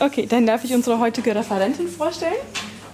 [0.00, 2.32] Okay, dann darf ich unsere heutige Referentin vorstellen,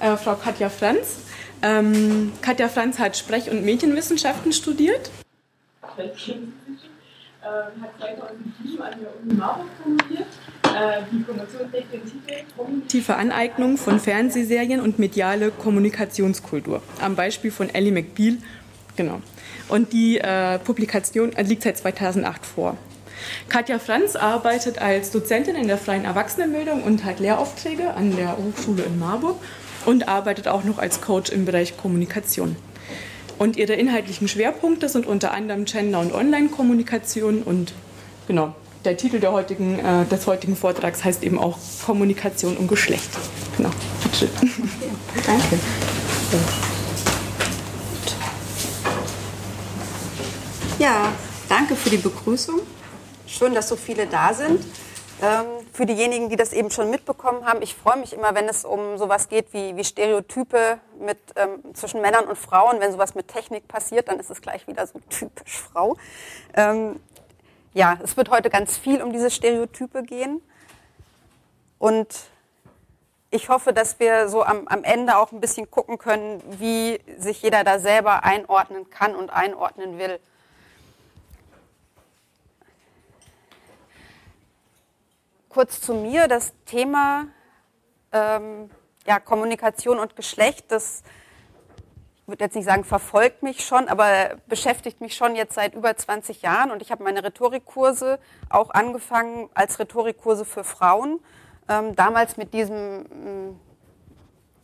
[0.01, 1.19] äh, Frau Katja Franz.
[1.63, 5.13] Ähm, Katja Franz hat Sprech- und Medienwissenschaften studiert.
[5.97, 6.13] Ähm,
[7.81, 10.27] hat 2007 an der Uni Marburg promoviert.
[10.65, 16.83] Äh, die Promotion trägt den Titel Kognitive Aneignung von Fernsehserien und mediale Kommunikationskultur.
[17.01, 18.39] Am Beispiel von Ellie McBeal.
[18.97, 19.21] Genau.
[19.69, 22.77] Und die äh, Publikation liegt seit 2008 vor.
[23.49, 28.83] Katja Franz arbeitet als Dozentin in der freien Erwachsenenbildung und hat Lehraufträge an der Hochschule
[28.83, 29.37] in Marburg
[29.85, 32.57] und arbeitet auch noch als Coach im Bereich Kommunikation.
[33.39, 37.73] Und ihre inhaltlichen Schwerpunkte sind unter anderem Gender- und Online-Kommunikation und
[38.27, 43.11] genau, der Titel der heutigen, äh, des heutigen Vortrags heißt eben auch Kommunikation und Geschlecht.
[43.57, 43.71] Genau,
[44.03, 44.29] bitte.
[45.27, 45.59] Danke.
[50.79, 51.13] Ja,
[51.49, 52.61] danke für die Begrüßung.
[53.37, 54.65] Schön, dass so viele da sind.
[55.21, 58.65] Ähm, für diejenigen, die das eben schon mitbekommen haben, ich freue mich immer, wenn es
[58.65, 62.81] um sowas geht wie, wie Stereotype mit, ähm, zwischen Männern und Frauen.
[62.81, 65.99] Wenn sowas mit Technik passiert, dann ist es gleich wieder so typisch Frau.
[66.55, 66.99] Ähm,
[67.75, 70.41] ja, es wird heute ganz viel um diese Stereotype gehen.
[71.79, 72.09] Und
[73.31, 77.43] ich hoffe, dass wir so am, am Ende auch ein bisschen gucken können, wie sich
[77.43, 80.21] jeder da selber einordnen kann und einordnen will.
[85.57, 86.29] Kurz zu mir.
[86.29, 87.29] Das Thema
[88.13, 88.69] ähm,
[89.07, 91.03] ja, Kommunikation und Geschlecht, das
[92.15, 95.97] ich würde jetzt nicht sagen, verfolgt mich schon, aber beschäftigt mich schon jetzt seit über
[95.97, 96.73] 20 Jahren.
[96.73, 98.19] Und ich habe meine Rhetorikkurse
[98.51, 101.21] auch angefangen als Rhetorikkurse für Frauen.
[101.69, 103.61] Ähm, damals mit diesem mm,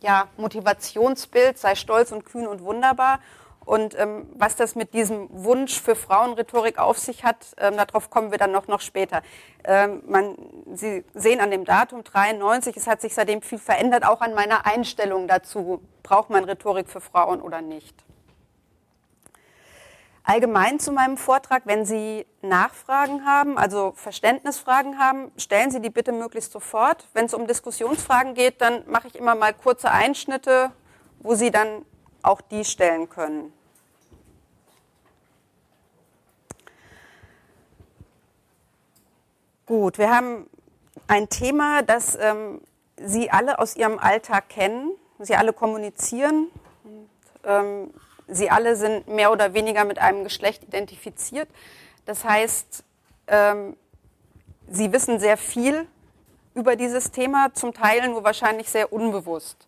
[0.01, 3.19] ja, Motivationsbild, sei stolz und kühn und wunderbar.
[3.65, 8.31] Und ähm, was das mit diesem Wunsch für Frauenrhetorik auf sich hat, ähm, darauf kommen
[8.31, 9.21] wir dann noch, noch später.
[9.63, 10.35] Ähm, man,
[10.73, 14.65] Sie sehen an dem Datum 93, es hat sich seitdem viel verändert, auch an meiner
[14.65, 17.95] Einstellung dazu, braucht man Rhetorik für Frauen oder nicht.
[20.25, 26.13] Allgemein zu meinem Vortrag, wenn Sie Nachfragen haben, also Verständnisfragen haben, stellen Sie die bitte
[26.13, 27.09] möglichst sofort.
[27.13, 30.71] Wenn es um Diskussionsfragen geht, dann mache ich immer mal kurze Einschnitte,
[31.19, 31.85] wo Sie dann
[32.23, 33.53] auch die stellen können.
[39.65, 40.49] Gut, wir haben
[41.07, 42.61] ein Thema, das ähm,
[42.97, 44.91] Sie alle aus Ihrem Alltag kennen.
[45.19, 46.47] Sie alle kommunizieren.
[46.83, 47.09] Und,
[47.43, 47.93] ähm,
[48.27, 51.49] Sie alle sind mehr oder weniger mit einem Geschlecht identifiziert.
[52.05, 52.83] Das heißt,
[53.27, 53.75] ähm,
[54.69, 55.87] Sie wissen sehr viel
[56.55, 59.67] über dieses Thema, zum Teil nur wahrscheinlich sehr unbewusst.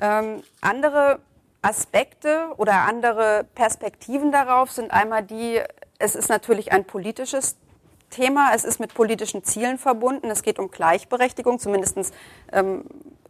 [0.00, 1.20] Ähm, andere
[1.62, 5.60] Aspekte oder andere Perspektiven darauf sind einmal die,
[5.98, 7.56] es ist natürlich ein politisches
[8.08, 12.14] Thema, es ist mit politischen Zielen verbunden, es geht um Gleichberechtigung, zumindest
[12.52, 12.84] ähm,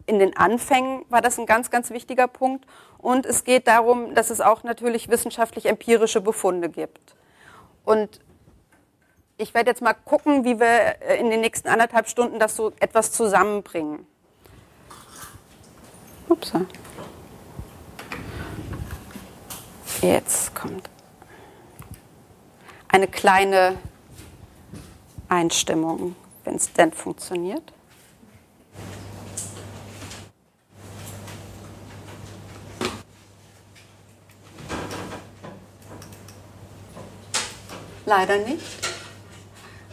[0.05, 2.65] in den Anfängen war das ein ganz, ganz wichtiger Punkt.
[2.97, 7.15] Und es geht darum, dass es auch natürlich wissenschaftlich empirische Befunde gibt.
[7.85, 8.19] Und
[9.37, 12.71] ich werde jetzt mal gucken, wie wir äh, in den nächsten anderthalb Stunden das so
[12.79, 14.05] etwas zusammenbringen.
[16.31, 16.53] Ups.
[20.01, 20.89] Jetzt kommt
[22.87, 23.77] eine kleine
[25.27, 26.15] Einstimmung,
[26.45, 27.73] wenn es denn funktioniert.
[38.05, 38.63] Leider nicht.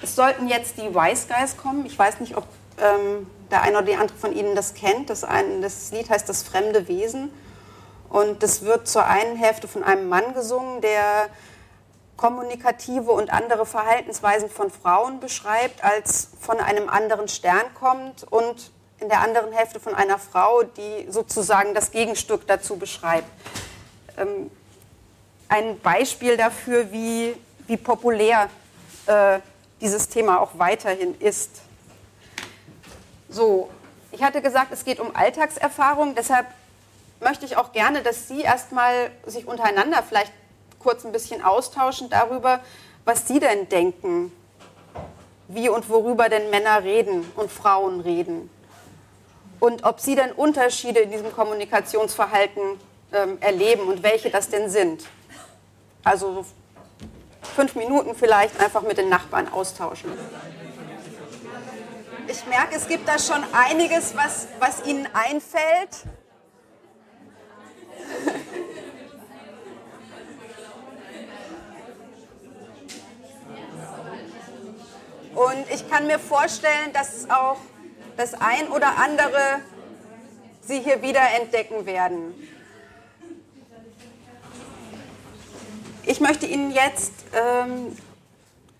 [0.03, 1.85] Es sollten jetzt die Wise Guys kommen.
[1.85, 2.47] Ich weiß nicht, ob
[2.79, 5.11] ähm, der eine oder die andere von Ihnen das kennt.
[5.11, 7.31] Das, ein, das Lied heißt Das fremde Wesen.
[8.09, 11.29] Und das wird zur einen Hälfte von einem Mann gesungen, der
[12.17, 19.09] kommunikative und andere Verhaltensweisen von Frauen beschreibt, als von einem anderen Stern kommt und in
[19.09, 23.29] der anderen Hälfte von einer Frau, die sozusagen das Gegenstück dazu beschreibt.
[24.17, 24.51] Ähm,
[25.49, 28.49] ein Beispiel dafür, wie, wie populär
[29.07, 29.39] äh,
[29.81, 31.63] dieses Thema auch weiterhin ist.
[33.29, 33.69] So,
[34.11, 36.47] ich hatte gesagt, es geht um Alltagserfahrung, deshalb
[37.21, 40.33] möchte ich auch gerne, dass Sie erstmal sich untereinander vielleicht
[40.79, 42.61] kurz ein bisschen austauschen darüber,
[43.05, 44.33] was Sie denn denken,
[45.49, 48.51] wie und worüber denn Männer reden und Frauen reden.
[49.61, 52.63] Und ob Sie denn Unterschiede in diesem Kommunikationsverhalten
[53.13, 55.05] ähm, erleben und welche das denn sind.
[56.05, 56.45] Also
[57.57, 60.13] fünf Minuten vielleicht einfach mit den Nachbarn austauschen.
[62.31, 66.05] Ich merke, es gibt da schon einiges, was, was Ihnen einfällt.
[75.35, 77.57] Und ich kann mir vorstellen, dass auch
[78.19, 79.63] das ein oder andere
[80.61, 82.35] Sie hier wieder entdecken werden.
[86.05, 87.97] Ich möchte Ihnen jetzt, ähm,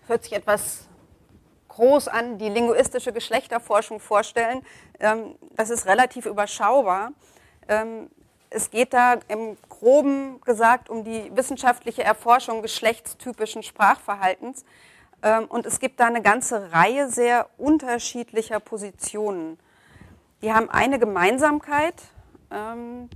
[0.05, 0.88] hört sich etwas
[1.79, 4.61] groß an, die linguistische Geschlechterforschung vorstellen.
[4.99, 7.13] Ähm, das ist relativ überschaubar.
[7.69, 8.09] Ähm,
[8.49, 14.65] es geht da im groben gesagt um die wissenschaftliche Erforschung geschlechtstypischen Sprachverhaltens.
[15.23, 19.57] Ähm, und es gibt da eine ganze Reihe sehr unterschiedlicher Positionen.
[20.41, 21.95] Die haben eine Gemeinsamkeit.
[22.49, 23.09] Bei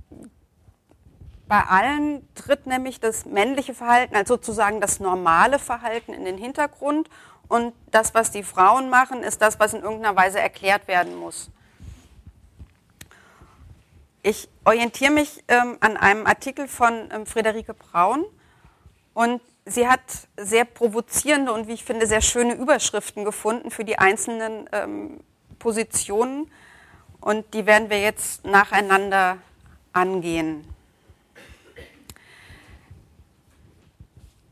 [1.48, 7.08] allen tritt nämlich das männliche Verhalten als sozusagen das normale Verhalten in den Hintergrund
[7.48, 11.50] und das, was die Frauen machen, ist das, was in irgendeiner Weise erklärt werden muss.
[14.22, 18.24] Ich orientiere mich ähm, an einem Artikel von ähm, Friederike Braun
[19.12, 20.00] und sie hat
[20.36, 25.20] sehr provozierende und wie ich finde sehr schöne Überschriften gefunden für die einzelnen ähm,
[25.58, 26.50] Positionen
[27.20, 29.38] und die werden wir jetzt nacheinander
[29.92, 30.73] angehen.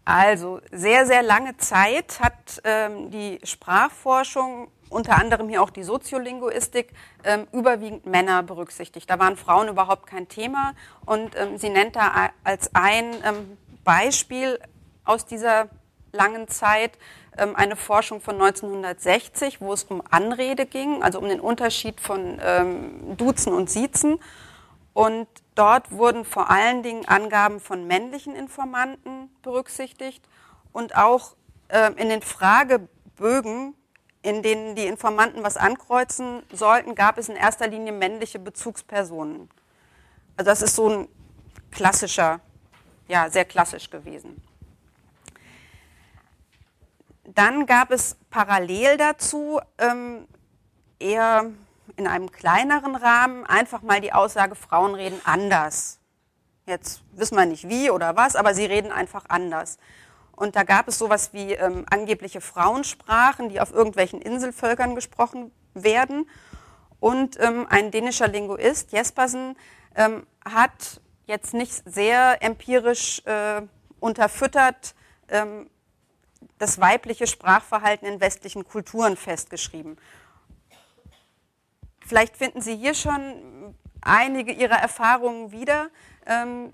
[0.05, 6.93] Also sehr, sehr lange Zeit hat ähm, die Sprachforschung, unter anderem hier auch die Soziolinguistik,
[7.25, 9.09] ähm, überwiegend Männer berücksichtigt.
[9.09, 10.75] Da waren Frauen überhaupt kein Thema.
[11.07, 14.59] Und ähm, sie nennt da als ein ähm, Beispiel
[15.05, 15.69] aus dieser
[16.13, 16.99] langen Zeit
[17.39, 22.39] ähm, eine Forschung von 1960, wo es um Anrede ging, also um den Unterschied von
[22.43, 24.19] ähm, Duzen und Siezen.
[24.95, 30.29] Und dort wurden vor allen Dingen Angaben von männlichen Informanten berücksichtigt
[30.73, 31.37] und auch
[31.69, 33.75] äh, in den Fragebögen,
[34.23, 39.49] in denen die Informanten was ankreuzen sollten, gab es in erster Linie männliche Bezugspersonen.
[40.37, 41.09] Also das ist so ein
[41.71, 42.41] klassischer,
[43.09, 44.43] ja, sehr klassisch gewesen.
[47.25, 50.27] Dann gab es parallel dazu ähm,
[50.99, 51.51] eher
[51.97, 55.99] in einem kleineren Rahmen einfach mal die Aussage, Frauen reden anders.
[56.67, 59.79] Jetzt wissen wir nicht wie oder was, aber sie reden einfach anders.
[60.35, 66.29] Und da gab es sowas wie ähm, angebliche Frauensprachen, die auf irgendwelchen Inselvölkern gesprochen werden.
[67.01, 69.57] Und ähm, ein dänischer Linguist, Jespersen,
[69.95, 73.63] ähm, hat jetzt nicht sehr empirisch äh,
[74.01, 74.95] unterfüttert
[75.29, 75.69] ähm,
[76.59, 79.97] das weibliche Sprachverhalten in westlichen Kulturen festgeschrieben.
[82.07, 85.91] Vielleicht finden Sie hier schon einige Ihrer Erfahrungen wieder.
[86.27, 86.73] Ähm,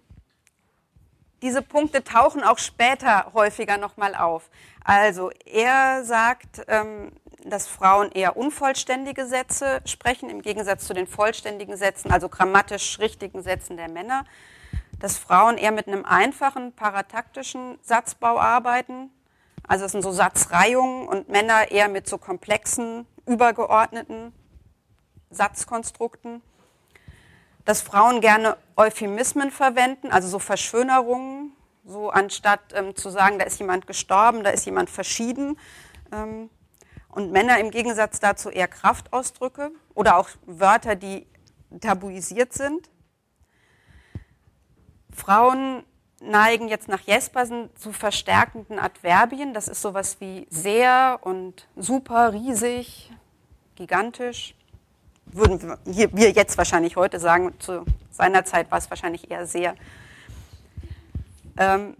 [1.42, 4.50] diese Punkte tauchen auch später häufiger nochmal auf.
[4.84, 7.12] Also er sagt, ähm,
[7.44, 13.42] dass Frauen eher unvollständige Sätze sprechen, im Gegensatz zu den vollständigen Sätzen, also grammatisch richtigen
[13.42, 14.24] Sätzen der Männer.
[14.98, 19.10] Dass Frauen eher mit einem einfachen, parataktischen Satzbau arbeiten.
[19.68, 24.32] Also es sind so Satzreihungen und Männer eher mit so komplexen, übergeordneten
[25.30, 26.42] Satzkonstrukten,
[27.64, 31.52] dass Frauen gerne Euphemismen verwenden, also so Verschönerungen,
[31.84, 35.58] so anstatt ähm, zu sagen, da ist jemand gestorben, da ist jemand verschieden.
[36.12, 36.50] Ähm,
[37.10, 41.26] und Männer im Gegensatz dazu eher Kraftausdrücke oder auch Wörter, die
[41.80, 42.90] tabuisiert sind.
[45.10, 45.84] Frauen
[46.20, 49.54] neigen jetzt nach Jespersen zu verstärkenden Adverbien.
[49.54, 53.10] Das ist sowas wie sehr und super, riesig,
[53.74, 54.54] gigantisch
[55.32, 59.74] würden wir, jetzt wahrscheinlich heute sagen, zu seiner Zeit war es wahrscheinlich eher sehr.
[61.56, 61.96] Ähm,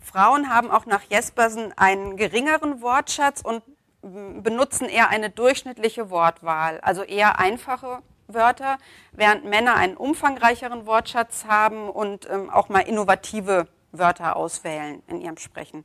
[0.00, 3.62] Frauen haben auch nach Jespersen einen geringeren Wortschatz und
[4.02, 8.78] benutzen eher eine durchschnittliche Wortwahl, also eher einfache Wörter,
[9.12, 15.36] während Männer einen umfangreicheren Wortschatz haben und ähm, auch mal innovative Wörter auswählen in ihrem
[15.36, 15.84] Sprechen.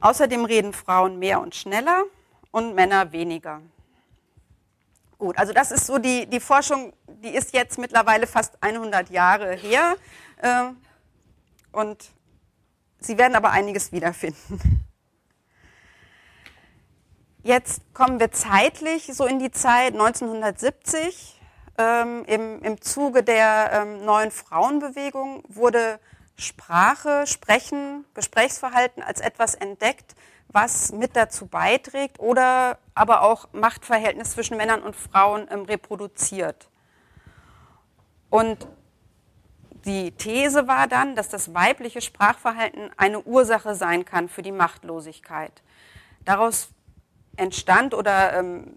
[0.00, 2.04] Außerdem reden Frauen mehr und schneller
[2.50, 3.60] und Männer weniger.
[5.24, 9.54] Gut, also das ist so die, die Forschung, die ist jetzt mittlerweile fast 100 Jahre
[9.54, 9.96] her.
[10.36, 10.64] Äh,
[11.72, 12.10] und
[13.00, 14.84] Sie werden aber einiges wiederfinden.
[17.42, 21.40] Jetzt kommen wir zeitlich so in die Zeit 1970.
[21.78, 26.00] Ähm, im, Im Zuge der ähm, neuen Frauenbewegung wurde
[26.36, 30.16] Sprache, Sprechen, Gesprächsverhalten als etwas entdeckt,
[30.54, 36.68] was mit dazu beiträgt oder aber auch Machtverhältnis zwischen Männern und Frauen ähm, reproduziert.
[38.30, 38.66] Und
[39.84, 45.62] die These war dann, dass das weibliche Sprachverhalten eine Ursache sein kann für die Machtlosigkeit.
[46.24, 46.70] Daraus
[47.36, 48.76] entstand oder ähm,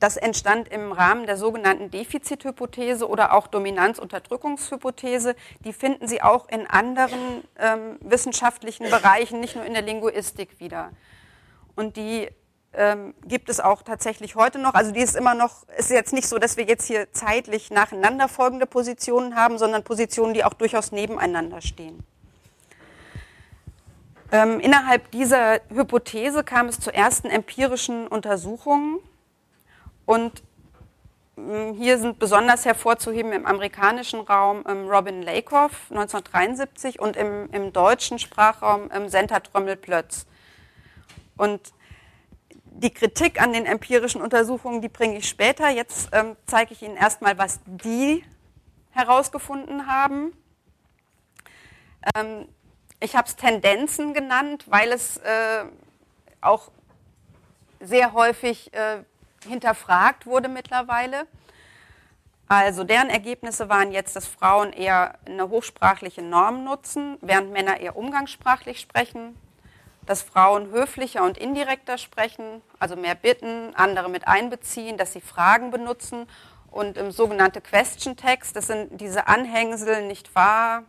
[0.00, 5.36] das entstand im Rahmen der sogenannten Defizithypothese oder auch Dominanz-Unterdrückungshypothese.
[5.64, 10.90] Die finden Sie auch in anderen ähm, wissenschaftlichen Bereichen, nicht nur in der Linguistik wieder.
[11.76, 12.28] Und die
[12.72, 14.72] ähm, gibt es auch tatsächlich heute noch.
[14.72, 18.28] Also die ist immer noch, ist jetzt nicht so, dass wir jetzt hier zeitlich nacheinander
[18.28, 22.02] folgende Positionen haben, sondern Positionen, die auch durchaus nebeneinander stehen.
[24.32, 29.00] Ähm, innerhalb dieser Hypothese kam es zu ersten empirischen Untersuchungen
[30.10, 30.42] und
[31.36, 37.72] ähm, hier sind besonders hervorzuheben im amerikanischen Raum ähm, Robin Lakoff 1973 und im, im
[37.72, 40.26] deutschen Sprachraum ähm, Senta Trömmel-Plötz.
[41.36, 41.60] Und
[42.72, 45.70] die Kritik an den empirischen Untersuchungen, die bringe ich später.
[45.70, 48.24] Jetzt ähm, zeige ich Ihnen erstmal, was die
[48.90, 50.32] herausgefunden haben.
[52.16, 52.48] Ähm,
[52.98, 55.66] ich habe es Tendenzen genannt, weil es äh,
[56.40, 56.72] auch
[57.78, 59.04] sehr häufig äh,
[59.46, 61.26] hinterfragt wurde mittlerweile.
[62.48, 67.96] Also deren Ergebnisse waren jetzt, dass Frauen eher eine hochsprachliche Norm nutzen, während Männer eher
[67.96, 69.36] umgangssprachlich sprechen
[70.10, 75.70] dass Frauen höflicher und indirekter sprechen, also mehr bitten, andere mit einbeziehen, dass sie Fragen
[75.70, 76.26] benutzen
[76.70, 80.82] und im sogenannte Question Text, das sind diese Anhängsel, nicht wahr?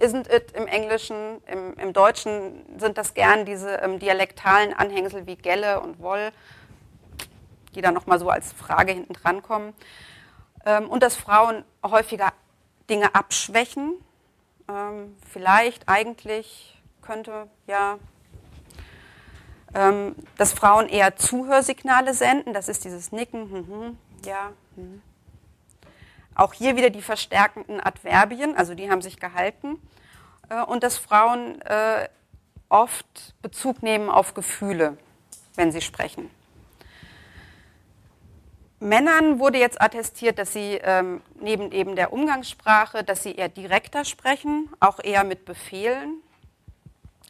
[0.00, 5.36] Isn't it im Englischen, im, im Deutschen sind das gern diese ähm, dialektalen Anhängsel wie
[5.36, 6.32] Gelle und Woll,
[7.76, 9.74] die dann nochmal so als Frage hinten dran kommen.
[10.64, 12.32] Ähm, und dass Frauen häufiger
[12.90, 13.94] Dinge abschwächen,
[14.68, 17.98] ähm, vielleicht, eigentlich, könnte, ja.
[19.74, 24.52] Ähm, dass Frauen eher Zuhörsignale senden, das ist dieses Nicken, hm, hm, ja.
[24.74, 25.02] Hm.
[26.34, 29.80] Auch hier wieder die verstärkenden Adverbien, also die haben sich gehalten.
[30.48, 32.08] Äh, und dass Frauen äh,
[32.68, 34.96] oft Bezug nehmen auf Gefühle,
[35.54, 36.30] wenn sie sprechen.
[38.78, 44.04] Männern wurde jetzt attestiert, dass sie ähm, neben eben der Umgangssprache, dass sie eher direkter
[44.04, 46.22] sprechen, auch eher mit Befehlen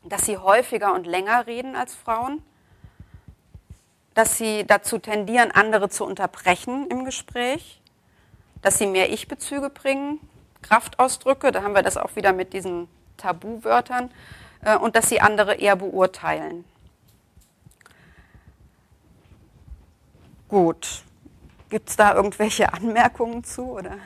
[0.09, 2.43] dass sie häufiger und länger reden als Frauen,
[4.15, 7.81] dass sie dazu tendieren, andere zu unterbrechen im Gespräch,
[8.63, 10.21] dass sie mehr Ich-Bezüge bringen,
[10.63, 14.11] Kraftausdrücke, da haben wir das auch wieder mit diesen Tabuwörtern,
[14.63, 16.65] äh, und dass sie andere eher beurteilen.
[20.49, 21.03] Gut.
[21.69, 23.73] Gibt es da irgendwelche Anmerkungen zu?
[23.73, 23.99] Oder?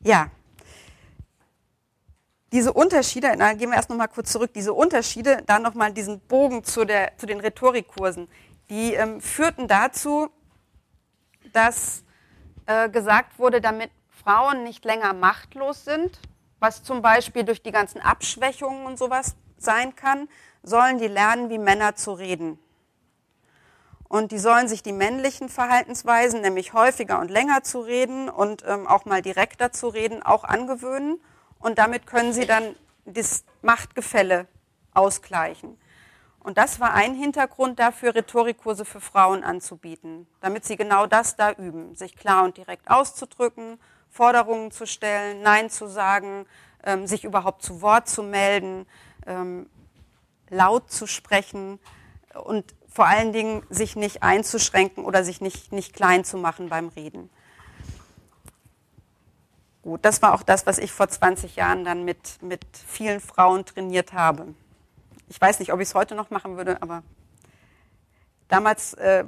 [0.00, 0.30] Ja,
[2.54, 5.92] diese Unterschiede, da gehen wir erst noch mal kurz zurück, diese Unterschiede, dann noch mal
[5.92, 8.28] diesen Bogen zu, der, zu den Rhetorikkursen,
[8.70, 10.30] die ähm, führten dazu,
[11.52, 12.04] dass
[12.66, 16.20] äh, gesagt wurde, damit Frauen nicht länger machtlos sind,
[16.60, 20.28] was zum Beispiel durch die ganzen Abschwächungen und sowas sein kann,
[20.64, 22.58] sollen die lernen, wie Männer zu reden.
[24.08, 28.86] Und die sollen sich die männlichen Verhaltensweisen, nämlich häufiger und länger zu reden und ähm,
[28.86, 31.20] auch mal direkter zu reden, auch angewöhnen
[31.58, 34.46] und damit können sie dann das Machtgefälle
[34.92, 35.78] ausgleichen.
[36.40, 41.52] Und das war ein Hintergrund dafür, Rhetorikkurse für Frauen anzubieten, damit sie genau das da
[41.52, 43.80] üben, sich klar und direkt auszudrücken,
[44.10, 46.44] Forderungen zu stellen, Nein zu sagen,
[46.84, 48.86] ähm, sich überhaupt zu Wort zu melden,
[49.26, 49.70] ähm,
[50.50, 51.78] laut zu sprechen
[52.44, 56.88] und vor allen Dingen sich nicht einzuschränken oder sich nicht, nicht klein zu machen beim
[56.88, 57.30] Reden
[59.84, 60.04] gut.
[60.04, 64.12] Das war auch das, was ich vor 20 Jahren dann mit, mit vielen Frauen trainiert
[64.12, 64.54] habe.
[65.28, 67.02] Ich weiß nicht, ob ich es heute noch machen würde, aber
[68.48, 69.24] damals äh,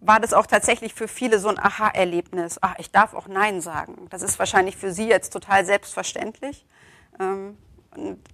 [0.00, 2.58] war das auch tatsächlich für viele so ein Aha-Erlebnis.
[2.60, 4.08] Ach, ich darf auch Nein sagen.
[4.10, 6.66] Das ist wahrscheinlich für Sie jetzt total selbstverständlich.
[7.20, 7.56] Ähm,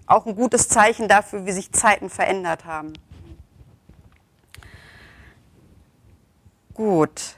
[0.06, 2.92] auch ein gutes Zeichen dafür, wie sich Zeiten verändert haben.
[6.74, 7.36] Gut.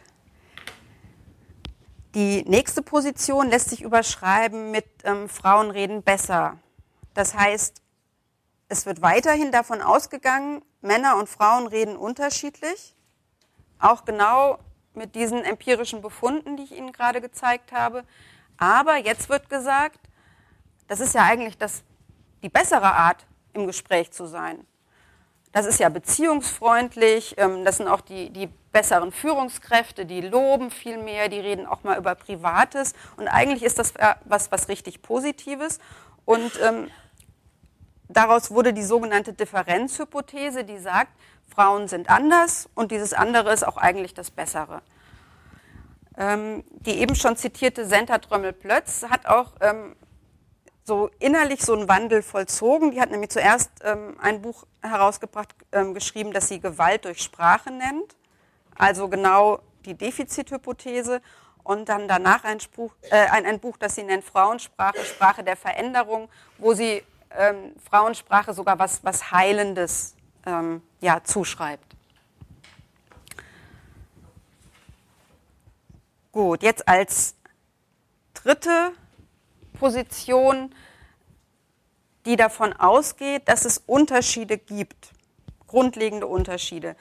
[2.15, 6.59] Die nächste Position lässt sich überschreiben mit ähm, Frauen reden besser.
[7.15, 7.81] Das heißt,
[8.69, 12.95] es wird weiterhin davon ausgegangen, Männer und Frauen reden unterschiedlich,
[13.79, 14.59] auch genau
[14.95, 18.05] mit diesen empirischen Befunden, die ich Ihnen gerade gezeigt habe.
[18.57, 20.01] Aber jetzt wird gesagt,
[20.87, 21.83] das ist ja eigentlich das,
[22.43, 24.65] die bessere Art, im Gespräch zu sein.
[25.53, 30.99] Das ist ja beziehungsfreundlich, ähm, das sind auch die, die besseren Führungskräfte, die loben viel
[30.99, 32.95] mehr, die reden auch mal über Privates.
[33.17, 33.95] Und eigentlich ist das
[34.25, 35.81] was, was richtig Positives.
[36.25, 36.89] Und ähm,
[38.09, 41.11] daraus wurde die sogenannte Differenzhypothese, die sagt,
[41.53, 44.83] Frauen sind anders und dieses andere ist auch eigentlich das Bessere.
[46.17, 49.97] Ähm, die eben schon zitierte Senta Trömmel-Plötz hat auch ähm,
[50.85, 52.91] so innerlich so einen Wandel vollzogen.
[52.91, 57.71] Die hat nämlich zuerst ähm, ein Buch herausgebracht, ähm, geschrieben, das sie Gewalt durch Sprache
[57.71, 58.17] nennt
[58.81, 61.21] also genau die Defizithypothese.
[61.63, 65.57] und dann danach ein, Spruch, äh, ein, ein, Buch, das sie nennt Frauensprache, Sprache der
[65.57, 67.05] Veränderung, wo sie
[67.37, 70.15] ähm, Frauensprache sogar was, was Heilendes
[70.47, 71.85] ähm, ja, zuschreibt.
[76.33, 77.35] Gut, jetzt als
[78.33, 78.93] dritte
[79.81, 80.75] Position,
[82.27, 85.11] die davon ausgeht, dass es Unterschiede gibt,
[85.67, 86.97] grundlegende Unterschiede,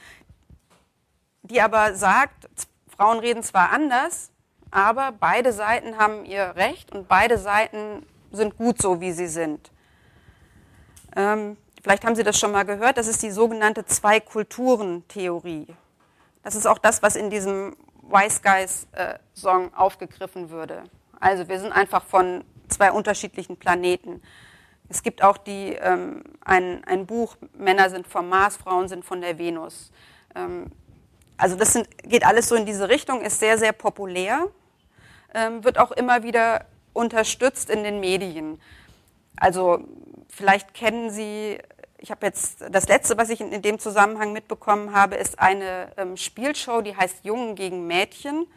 [1.43, 2.47] die aber sagt,
[2.87, 4.31] Frauen reden zwar anders,
[4.71, 9.71] aber beide Seiten haben ihr Recht und beide Seiten sind gut so, wie sie sind.
[11.15, 15.67] Ähm, vielleicht haben Sie das schon mal gehört, das ist die sogenannte Zwei-Kulturen-Theorie.
[16.43, 20.83] Das ist auch das, was in diesem Wise Guys-Song äh, aufgegriffen würde.
[21.19, 24.21] Also wir sind einfach von zwei unterschiedlichen Planeten.
[24.89, 29.21] Es gibt auch die, ähm, ein, ein Buch, Männer sind vom Mars, Frauen sind von
[29.21, 29.91] der Venus.
[30.35, 30.71] Ähm,
[31.37, 34.47] also das sind, geht alles so in diese Richtung, ist sehr, sehr populär,
[35.33, 38.59] ähm, wird auch immer wieder unterstützt in den Medien.
[39.37, 39.85] Also
[40.27, 41.59] vielleicht kennen Sie,
[41.97, 45.91] ich habe jetzt, das letzte, was ich in, in, dem Zusammenhang mitbekommen habe, ist eine
[45.97, 48.47] ähm, Spielshow, die heißt Jungen gegen Mädchen,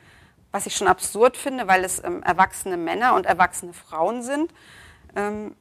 [0.52, 4.52] was ich schon absurd finde, weil es ähm, erwachsene Männer und erwachsene Frauen sind.
[5.16, 5.56] Ähm,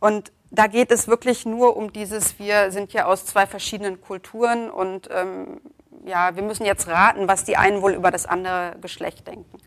[0.00, 4.70] und da geht es wirklich nur um dieses, wir sind ja aus zwei verschiedenen Kulturen
[4.70, 5.60] und ähm,
[6.04, 9.58] ja, wir müssen jetzt raten, was die einen wohl über das andere Geschlecht denken.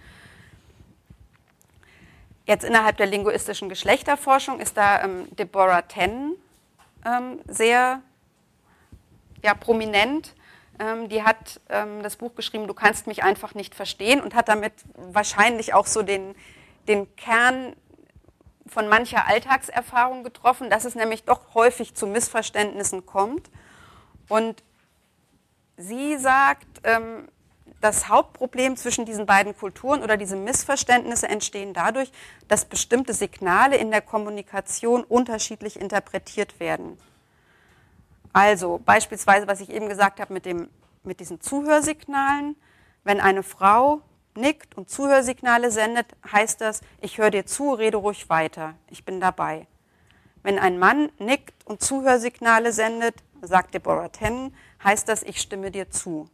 [2.46, 6.36] Jetzt innerhalb der linguistischen Geschlechterforschung ist da ähm, Deborah Ten
[7.06, 8.02] ähm, sehr
[9.44, 10.34] ja, prominent.
[10.80, 14.48] Ähm, die hat ähm, das Buch geschrieben, Du kannst mich einfach nicht verstehen und hat
[14.48, 16.36] damit wahrscheinlich auch so den,
[16.88, 17.76] den Kern
[18.68, 23.50] von mancher Alltagserfahrung getroffen, dass es nämlich doch häufig zu Missverständnissen kommt.
[24.30, 24.64] Und
[25.78, 27.30] sie sagt, ähm,
[27.82, 32.12] das Hauptproblem zwischen diesen beiden Kulturen oder diese Missverständnisse entstehen dadurch,
[32.48, 36.98] dass bestimmte Signale in der Kommunikation unterschiedlich interpretiert werden.
[38.38, 40.70] Also beispielsweise, was ich eben gesagt habe mit, dem,
[41.02, 42.56] mit diesen Zuhörsignalen.
[43.04, 44.04] Wenn eine Frau
[44.36, 49.20] nickt und Zuhörsignale sendet, heißt das, ich höre dir zu, rede ruhig weiter, ich bin
[49.20, 49.66] dabei.
[50.44, 55.90] Wenn ein Mann nickt und Zuhörsignale sendet, sagt Deborah Tennen, heißt das, ich stimme dir
[55.90, 56.30] zu.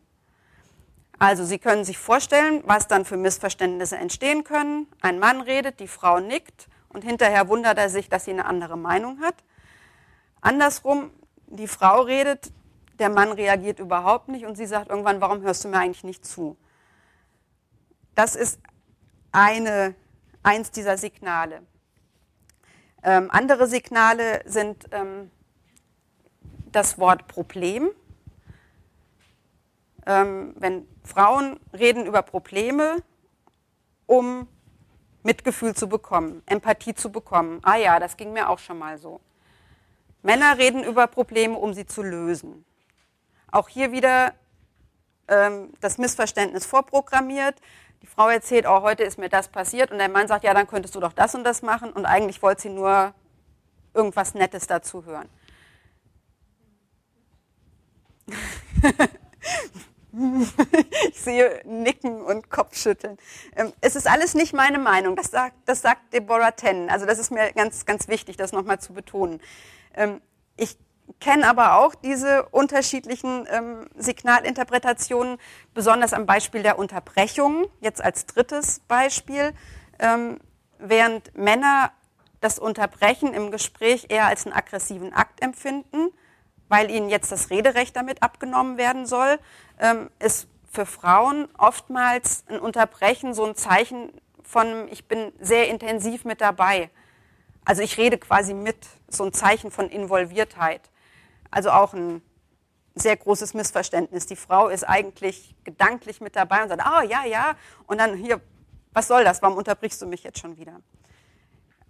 [1.19, 4.87] Also Sie können sich vorstellen, was dann für Missverständnisse entstehen können.
[4.99, 8.77] Ein Mann redet, die Frau nickt und hinterher wundert er sich, dass sie eine andere
[8.77, 9.35] Meinung hat.
[10.41, 11.09] Andersrum,
[11.57, 12.51] die Frau redet,
[12.99, 16.25] der Mann reagiert überhaupt nicht und sie sagt irgendwann, warum hörst du mir eigentlich nicht
[16.25, 16.57] zu?
[18.15, 18.59] Das ist
[19.31, 19.95] eine,
[20.43, 21.63] eins dieser Signale.
[23.03, 25.31] Ähm, andere Signale sind ähm,
[26.71, 27.89] das Wort Problem.
[30.05, 32.97] Ähm, wenn Frauen reden über Probleme,
[34.05, 34.47] um
[35.23, 37.59] Mitgefühl zu bekommen, Empathie zu bekommen.
[37.63, 39.21] Ah ja, das ging mir auch schon mal so.
[40.23, 42.65] Männer reden über Probleme, um sie zu lösen.
[43.51, 44.33] Auch hier wieder
[45.27, 47.55] ähm, das Missverständnis vorprogrammiert.
[48.01, 50.67] Die Frau erzählt, oh, heute ist mir das passiert und der Mann sagt, ja, dann
[50.67, 53.13] könntest du doch das und das machen und eigentlich wollte sie nur
[53.93, 55.29] irgendwas Nettes dazu hören.
[61.09, 63.17] ich sehe Nicken und Kopfschütteln.
[63.55, 66.89] Ähm, es ist alles nicht meine Meinung, das sagt, das sagt Deborah Tennen.
[66.89, 69.41] Also das ist mir ganz, ganz wichtig, das nochmal zu betonen.
[69.93, 70.21] Ähm,
[70.57, 70.77] ich
[71.19, 75.37] kenne aber auch diese unterschiedlichen ähm, Signalinterpretationen,
[75.73, 79.53] besonders am Beispiel der Unterbrechung, jetzt als drittes Beispiel,
[79.99, 80.39] ähm,
[80.79, 81.91] während Männer
[82.41, 86.09] das Unterbrechen im Gespräch eher als einen aggressiven Akt empfinden,
[86.67, 89.39] weil ihnen jetzt das Rederecht damit abgenommen werden soll,
[90.19, 94.11] ist für Frauen oftmals ein Unterbrechen so ein Zeichen
[94.43, 96.89] von, ich bin sehr intensiv mit dabei.
[97.63, 98.77] Also ich rede quasi mit,
[99.15, 100.89] so ein Zeichen von Involviertheit.
[101.51, 102.21] Also auch ein
[102.95, 104.25] sehr großes Missverständnis.
[104.25, 107.55] Die Frau ist eigentlich gedanklich mit dabei und sagt, ah, oh, ja, ja,
[107.87, 108.39] und dann hier,
[108.91, 110.79] was soll das, warum unterbrichst du mich jetzt schon wieder?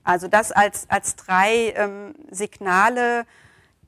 [0.04, 3.26] Also das als, als drei ähm, Signale,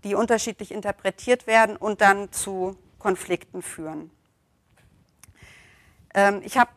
[0.04, 4.12] die unterschiedlich interpretiert werden und dann zu Konflikten führen.
[6.14, 6.72] Ähm, ich habe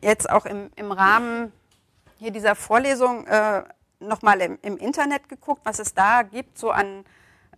[0.00, 1.52] jetzt auch im, im Rahmen
[2.18, 3.64] hier dieser Vorlesung äh,
[4.06, 7.04] nochmal im, im Internet geguckt, was es da gibt, so an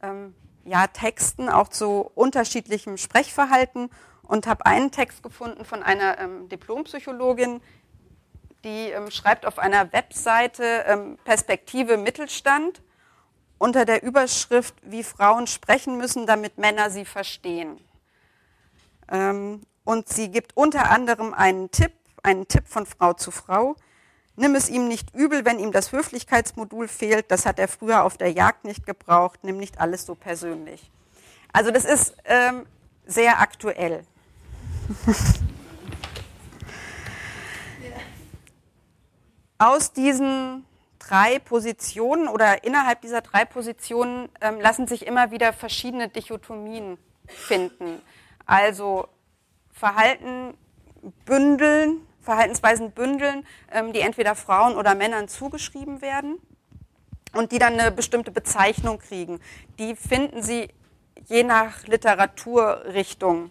[0.03, 3.91] ähm, ja, Texten auch zu unterschiedlichem Sprechverhalten
[4.23, 7.61] und habe einen Text gefunden von einer ähm, Diplompsychologin,
[8.65, 12.83] die ähm, schreibt auf einer Webseite ähm, Perspektive Mittelstand
[13.59, 17.79] unter der Überschrift, wie Frauen sprechen müssen, damit Männer sie verstehen.
[19.11, 21.93] Ähm, und sie gibt unter anderem einen Tipp
[22.25, 23.77] einen Tipp von Frau zu Frau.
[24.37, 27.31] Nimm es ihm nicht übel, wenn ihm das Höflichkeitsmodul fehlt.
[27.31, 29.41] Das hat er früher auf der Jagd nicht gebraucht.
[29.43, 30.91] Nimm nicht alles so persönlich.
[31.53, 32.67] Also das ist ähm,
[33.07, 34.05] sehr aktuell.
[39.59, 40.65] Aus diesen
[40.99, 48.03] drei Positionen oder innerhalb dieser drei Positionen ähm, lassen sich immer wieder verschiedene Dichotomien finden.
[48.47, 49.07] Also
[49.73, 50.55] Verhalten
[51.25, 56.39] bündeln, Verhaltensweisen bündeln, ähm, die entweder Frauen oder Männern zugeschrieben werden
[57.35, 59.41] und die dann eine bestimmte Bezeichnung kriegen.
[59.79, 60.69] Die finden Sie
[61.27, 63.51] je nach Literaturrichtung.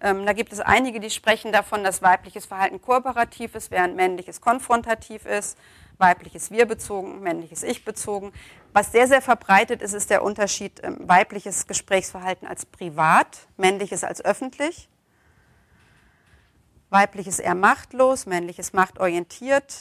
[0.00, 4.40] Ähm, da gibt es einige, die sprechen davon, dass weibliches Verhalten kooperativ ist, während männliches
[4.40, 5.56] konfrontativ ist,
[5.98, 8.32] weibliches Wir bezogen, männliches Ich bezogen.
[8.72, 14.24] Was sehr, sehr verbreitet ist, ist der Unterschied ähm, weibliches Gesprächsverhalten als privat, männliches als
[14.24, 14.88] öffentlich.
[16.94, 19.74] Weibliches eher machtlos, männliches machtorientiert,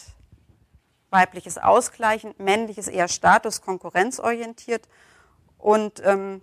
[1.11, 4.89] weibliches ausgleichend, männliches eher status, konkurrenzorientiert.
[5.59, 6.41] Und ähm,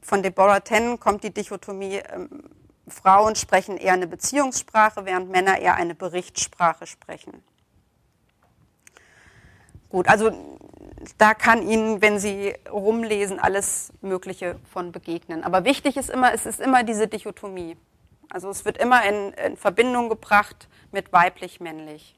[0.00, 2.44] von Deborah Tennen kommt die Dichotomie, ähm,
[2.86, 7.42] Frauen sprechen eher eine Beziehungssprache, während Männer eher eine Berichtssprache sprechen.
[9.88, 10.30] Gut, also
[11.18, 15.42] da kann Ihnen, wenn Sie rumlesen, alles Mögliche von begegnen.
[15.42, 17.76] Aber wichtig ist immer, es ist immer diese Dichotomie.
[18.30, 22.14] Also es wird immer in, in Verbindung gebracht mit weiblich-männlich.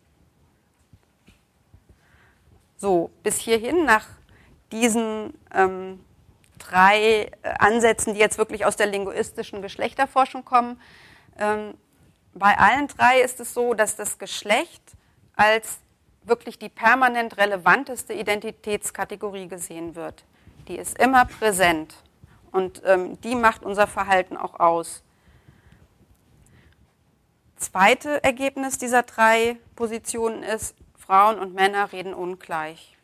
[2.77, 4.07] So, bis hierhin nach
[4.70, 6.05] diesen ähm,
[6.59, 10.81] drei äh, Ansätzen, die jetzt wirklich aus der linguistischen Geschlechterforschung kommen.
[11.38, 11.75] Ähm,
[12.35, 14.83] bei allen drei ist es so, dass das Geschlecht
[15.37, 15.79] als
[16.25, 20.25] wirklich die permanent relevanteste Identitätskategorie gesehen wird.
[20.68, 21.94] Die ist immer präsent
[22.53, 25.03] und ähm, die macht unser Verhalten auch aus
[27.62, 32.96] zweite Ergebnis dieser drei Positionen ist, Frauen und Männer reden ungleich.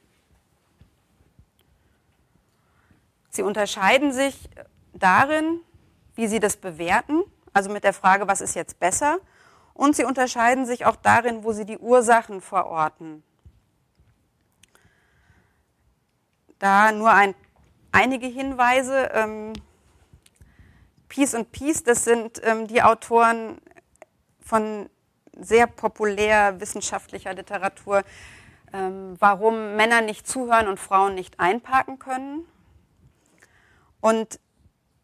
[3.31, 4.49] Sie unterscheiden sich
[4.93, 5.61] darin,
[6.15, 9.19] wie sie das bewerten, also mit der Frage, was ist jetzt besser,
[9.75, 13.23] und sie unterscheiden sich auch darin, wo sie die Ursachen verorten.
[16.59, 17.35] Da nur ein,
[17.93, 19.11] einige Hinweise.
[19.15, 19.53] Ähm,
[21.09, 23.61] Peace und Peace, das sind ähm, die Autoren,
[24.49, 24.89] von
[25.39, 28.03] sehr populär wissenschaftlicher Literatur,
[28.73, 32.47] ähm, warum Männer nicht zuhören und Frauen nicht einparken können.
[34.01, 34.41] Und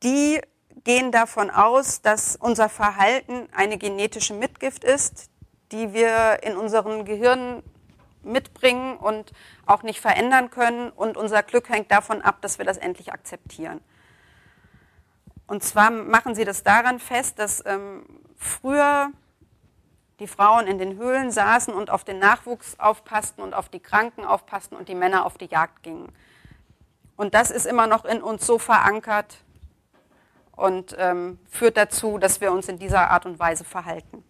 [0.03, 0.41] die
[0.85, 5.29] gehen davon aus, dass unser Verhalten eine genetische Mitgift ist,
[5.73, 7.63] die wir in unseren Gehirnen
[8.23, 9.33] mitbringen und
[9.67, 10.91] auch nicht verändern können.
[10.91, 13.81] Und unser Glück hängt davon ab, dass wir das endlich akzeptieren.
[15.47, 19.13] Und zwar machen sie das daran fest, dass ähm, früher
[20.21, 24.25] die Frauen in den Höhlen saßen und auf den Nachwuchs aufpassten und auf die Kranken
[24.25, 26.13] aufpassten und die Männer auf die Jagd gingen.
[27.17, 29.39] Und das ist immer noch in uns so verankert
[30.57, 34.25] und ähm, führt dazu, dass wir uns in dieser Art und Weise verhalten.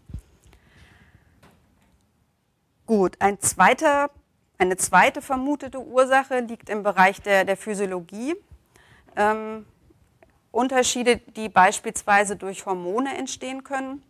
[2.87, 4.11] Gut, ein zweiter,
[4.59, 8.35] eine zweite vermutete Ursache liegt im Bereich der, der Physiologie.
[9.17, 9.67] Ähm,
[10.51, 14.03] Unterschiede, die beispielsweise durch Hormone entstehen können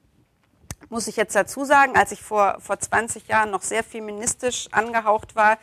[0.89, 5.37] muss ich jetzt dazu sagen, als ich vor, vor 20 Jahren noch sehr feministisch angehaucht
[5.37, 5.59] war,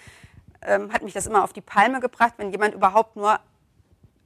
[0.61, 3.39] ähm, hat mich das immer auf die Palme gebracht, wenn jemand überhaupt nur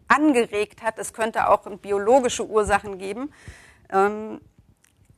[0.07, 3.31] angeregt hat, es könnte auch biologische Ursachen geben.
[3.91, 4.41] Ähm,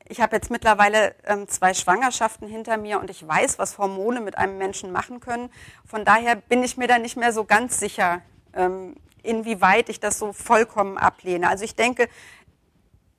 [0.09, 4.37] ich habe jetzt mittlerweile ähm, zwei Schwangerschaften hinter mir und ich weiß, was Hormone mit
[4.37, 5.49] einem Menschen machen können.
[5.85, 8.21] Von daher bin ich mir da nicht mehr so ganz sicher,
[8.53, 11.49] ähm, inwieweit ich das so vollkommen ablehne.
[11.49, 12.07] Also ich denke,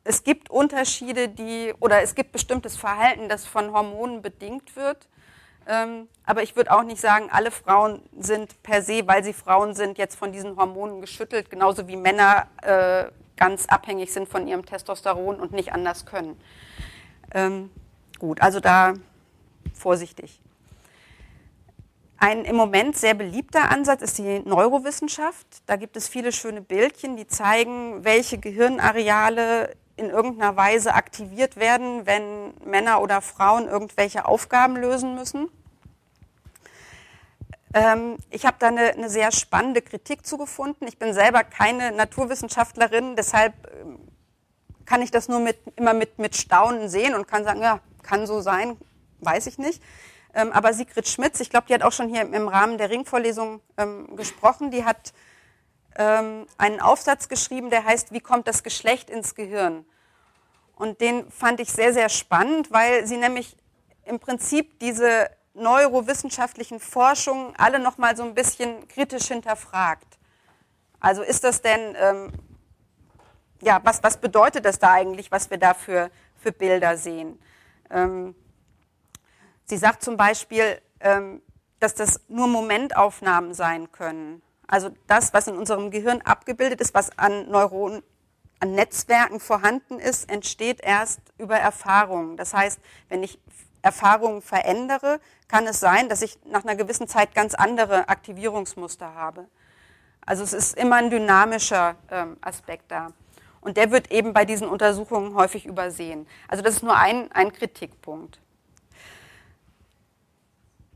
[0.05, 5.09] es gibt Unterschiede, die, oder es gibt bestimmtes Verhalten, das von Hormonen bedingt wird.
[5.67, 9.75] Ähm, aber ich würde auch nicht sagen, alle Frauen sind per se, weil sie Frauen
[9.75, 14.65] sind, jetzt von diesen Hormonen geschüttelt, genauso wie Männer äh, ganz abhängig sind von ihrem
[14.65, 16.41] Testosteron und nicht anders können.
[17.35, 17.71] Ähm,
[18.19, 18.95] gut, also da
[19.75, 20.41] vorsichtig.
[22.17, 25.47] Ein im Moment sehr beliebter Ansatz ist die Neurowissenschaft.
[25.67, 32.07] Da gibt es viele schöne Bildchen, die zeigen, welche Gehirnareale in irgendeiner Weise aktiviert werden,
[32.07, 35.49] wenn Männer oder Frauen irgendwelche Aufgaben lösen müssen.
[37.75, 40.89] Ähm, ich habe da eine, eine, sehr spannende Kritik zugefunden.
[40.89, 43.99] Ich bin selber keine Naturwissenschaftlerin, deshalb ähm,
[44.87, 48.27] kann ich das nur mit, immer mit, mit Staunen sehen und kann sagen, ja, kann
[48.27, 48.79] so sein,
[49.21, 49.83] weiß ich nicht.
[50.35, 53.61] Ähm, aber Sigrid Schmitz, ich glaube, die hat auch schon hier im Rahmen der Ringvorlesung
[53.77, 55.13] ähm, gesprochen, die hat
[55.97, 59.85] ähm, einen Aufsatz geschrieben, der heißt, wie kommt das Geschlecht ins Gehirn?
[60.77, 63.57] Und den fand ich sehr, sehr spannend, weil sie nämlich
[64.05, 70.19] im Prinzip diese neurowissenschaftlichen Forschungen alle noch mal so ein bisschen kritisch hinterfragt.
[71.01, 72.33] Also ist das denn, ähm,
[73.61, 77.41] ja, was, was bedeutet das da eigentlich, was wir da für, für Bilder sehen?
[77.91, 78.35] Ähm,
[79.65, 81.43] sie sagt zum Beispiel, ähm,
[81.81, 84.43] dass das nur Momentaufnahmen sein können.
[84.69, 88.03] Also das, was in unserem Gehirn abgebildet ist, was an Neuronen,
[88.61, 92.37] an Netzwerken vorhanden ist, entsteht erst über Erfahrungen.
[92.37, 92.79] Das heißt,
[93.09, 93.41] wenn ich
[93.83, 99.47] Erfahrungen verändere, kann es sein, dass ich nach einer gewissen Zeit ganz andere Aktivierungsmuster habe.
[100.27, 103.13] Also es ist immer ein dynamischer ähm, Aspekt da.
[103.63, 106.27] Und der wird eben bei diesen Untersuchungen häufig übersehen.
[106.49, 108.39] Also das ist nur ein, ein Kritikpunkt.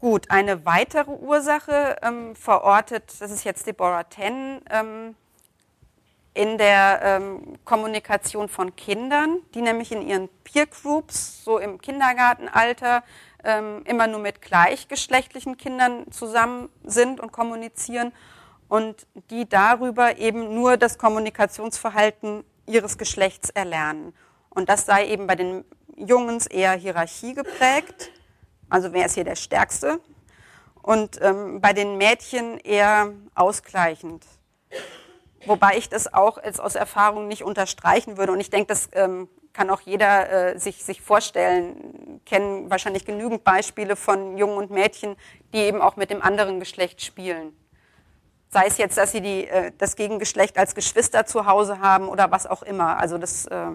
[0.03, 5.15] Gut, eine weitere Ursache ähm, verortet, das ist jetzt Deborah Ten, ähm,
[6.35, 13.05] in der ähm, Kommunikation von Kindern, die nämlich in ihren Peer Groups, so im Kindergartenalter,
[13.45, 18.13] ähm, immer nur mit gleichgeschlechtlichen Kindern zusammen sind und kommunizieren
[18.69, 24.15] und die darüber eben nur das Kommunikationsverhalten ihres Geschlechts erlernen.
[24.51, 28.11] Und das sei eben bei den Jungs eher Hierarchie geprägt,
[28.73, 30.01] also wer ist hier der Stärkste,
[30.83, 34.25] und ähm, bei den Mädchen eher ausgleichend.
[35.47, 38.33] Wobei ich das auch als aus Erfahrung nicht unterstreichen würde.
[38.33, 42.21] Und ich denke, das ähm, kann auch jeder äh, sich, sich vorstellen.
[42.27, 45.17] Kennen wahrscheinlich genügend Beispiele von Jungen und Mädchen,
[45.53, 47.57] die eben auch mit dem anderen Geschlecht spielen.
[48.51, 52.31] Sei es jetzt, dass sie die, äh, das Gegengeschlecht als Geschwister zu Hause haben oder
[52.31, 52.99] was auch immer.
[52.99, 53.67] Also das äh,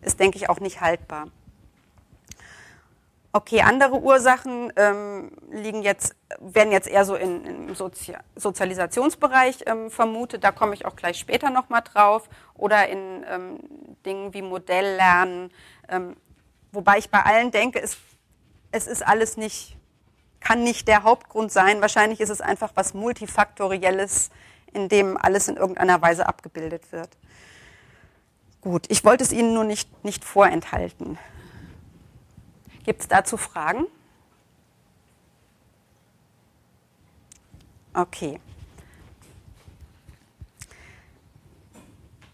[0.00, 1.28] ist, denke ich, auch nicht haltbar.
[3.30, 9.90] Okay, andere Ursachen ähm, liegen jetzt, werden jetzt eher so in, im Sozi Sozialisationsbereich ähm,
[9.90, 10.44] vermutet.
[10.44, 12.28] Da komme ich auch gleich später nochmal drauf.
[12.54, 13.58] Oder in ähm,
[14.06, 15.52] Dingen wie Modelllernen.
[15.90, 16.16] Ähm,
[16.72, 17.98] wobei ich bei allen denke, es,
[18.72, 19.76] es ist alles nicht,
[20.40, 21.82] kann nicht der Hauptgrund sein.
[21.82, 24.30] Wahrscheinlich ist es einfach was Multifaktorielles,
[24.72, 27.10] in dem alles in irgendeiner Weise abgebildet wird.
[28.62, 31.18] Gut, ich wollte es Ihnen nur nicht, nicht vorenthalten.
[32.88, 33.86] Gibt es dazu Fragen?
[37.92, 38.40] Okay.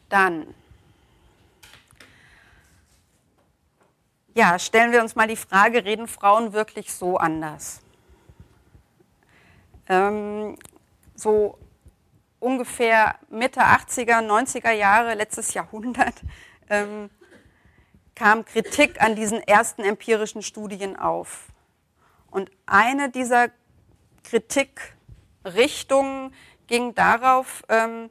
[0.09, 0.55] Dann
[4.35, 7.81] ja, stellen wir uns mal die Frage, reden Frauen wirklich so anders?
[9.89, 10.57] Ähm,
[11.17, 11.59] so
[12.39, 16.15] ungefähr Mitte 80er, 90er Jahre, letztes Jahrhundert,
[16.69, 17.11] ähm,
[18.15, 21.47] kam Kritik an diesen ersten empirischen Studien auf.
[22.31, 23.49] Und eine dieser
[24.25, 26.35] Kritikrichtungen
[26.67, 28.11] ging darauf, ähm,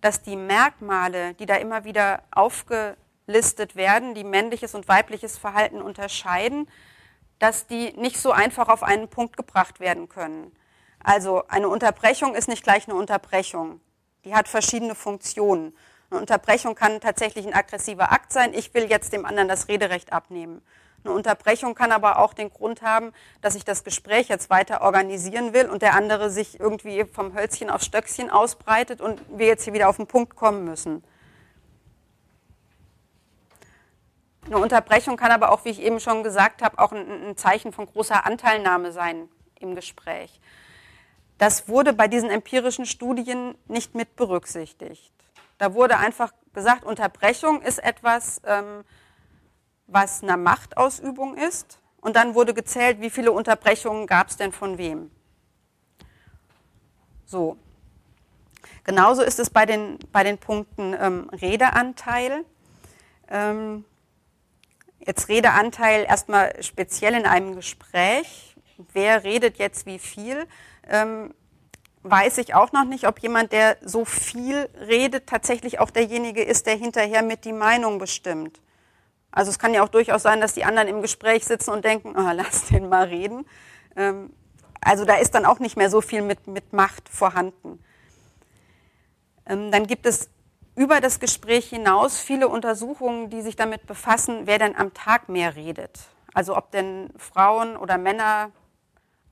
[0.00, 6.68] dass die Merkmale, die da immer wieder aufgelistet werden, die männliches und weibliches Verhalten unterscheiden,
[7.38, 10.52] dass die nicht so einfach auf einen Punkt gebracht werden können.
[11.02, 13.80] Also eine Unterbrechung ist nicht gleich eine Unterbrechung.
[14.24, 15.76] Die hat verschiedene Funktionen.
[16.12, 18.52] Eine Unterbrechung kann tatsächlich ein aggressiver Akt sein.
[18.52, 20.60] Ich will jetzt dem anderen das Rederecht abnehmen.
[21.04, 25.54] Eine Unterbrechung kann aber auch den Grund haben, dass ich das Gespräch jetzt weiter organisieren
[25.54, 29.72] will und der andere sich irgendwie vom Hölzchen aufs Stöckchen ausbreitet und wir jetzt hier
[29.72, 31.02] wieder auf den Punkt kommen müssen.
[34.44, 37.86] Eine Unterbrechung kann aber auch, wie ich eben schon gesagt habe, auch ein, Zeichen von
[37.86, 40.42] großer Anteilnahme sein im Gespräch.
[41.38, 45.10] Das wurde bei diesen empirischen Studien nicht mit berücksichtigt.
[45.62, 48.82] Da wurde einfach gesagt, Unterbrechung ist etwas, ähm,
[49.86, 51.78] was eine Machtausübung ist.
[52.00, 55.12] Und dann wurde gezählt, wie viele Unterbrechungen gab es denn von wem.
[57.26, 57.56] So.
[58.82, 62.44] Genauso ist es bei den, bei den Punkten ähm, Redeanteil.
[63.28, 63.84] Ähm,
[64.98, 68.56] jetzt Redeanteil erstmal speziell in einem Gespräch.
[68.92, 70.44] Wer redet jetzt wie viel?
[70.88, 71.32] Ähm,
[72.02, 76.66] weiß ich auch noch nicht, ob jemand, der so viel redet, tatsächlich auch derjenige ist,
[76.66, 78.60] der hinterher mit die Meinung bestimmt.
[79.30, 82.14] Also es kann ja auch durchaus sein, dass die anderen im Gespräch sitzen und denken,
[82.16, 83.46] oh, lass den mal reden.
[83.96, 84.30] Ähm,
[84.80, 87.82] also da ist dann auch nicht mehr so viel mit, mit Macht vorhanden.
[89.46, 90.28] Ähm, dann gibt es
[90.74, 95.54] über das Gespräch hinaus viele Untersuchungen, die sich damit befassen, wer denn am Tag mehr
[95.54, 96.00] redet.
[96.34, 98.50] Also ob denn Frauen oder Männer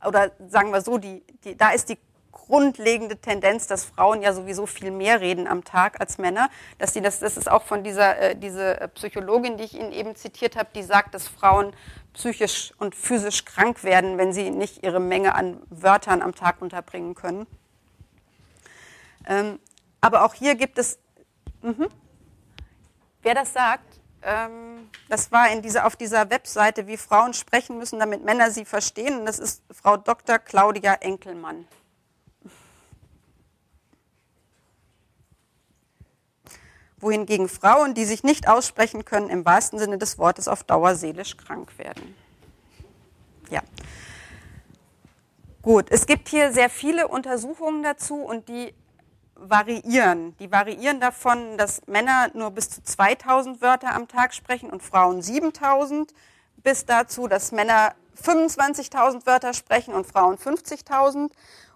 [0.07, 1.99] oder sagen wir so, die, die, da ist die
[2.47, 6.51] grundlegende Tendenz, dass Frauen ja sowieso viel mehr reden am Tag als Männer.
[6.79, 10.17] Dass die das, das ist auch von dieser äh, diese Psychologin, die ich Ihnen eben
[10.17, 11.73] zitiert habe, die sagt, dass Frauen
[12.15, 17.15] psychisch und physisch krank werden, wenn sie nicht ihre Menge an Wörtern am Tag unterbringen
[17.15, 17.47] können.
[19.27, 19.61] Ähm,
[20.01, 20.99] aber auch hier gibt es,
[21.63, 21.89] mh,
[23.23, 27.99] wer das sagt, ähm, das war in dieser, auf dieser Webseite, wie Frauen sprechen müssen,
[27.99, 29.21] damit Männer sie verstehen.
[29.21, 30.39] Und das ist Frau Dr.
[30.39, 31.67] Claudia Enkelmann.
[37.01, 41.37] Wohingegen Frauen, die sich nicht aussprechen können, im wahrsten Sinne des Wortes auf Dauer seelisch
[41.37, 42.15] krank werden.
[43.51, 43.63] Ja.
[45.63, 48.73] Gut, es gibt hier sehr viele Untersuchungen dazu und die
[49.35, 50.37] variieren.
[50.39, 55.23] Die variieren davon, dass Männer nur bis zu 2000 Wörter am Tag sprechen und Frauen
[55.23, 56.13] 7000,
[56.63, 61.31] bis dazu, dass Männer 25.000 Wörter sprechen und Frauen 50.000.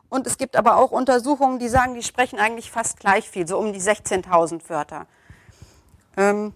[0.09, 3.59] Und es gibt aber auch Untersuchungen, die sagen, die sprechen eigentlich fast gleich viel, so
[3.59, 5.07] um die 16.000 Wörter.
[6.17, 6.55] Ähm,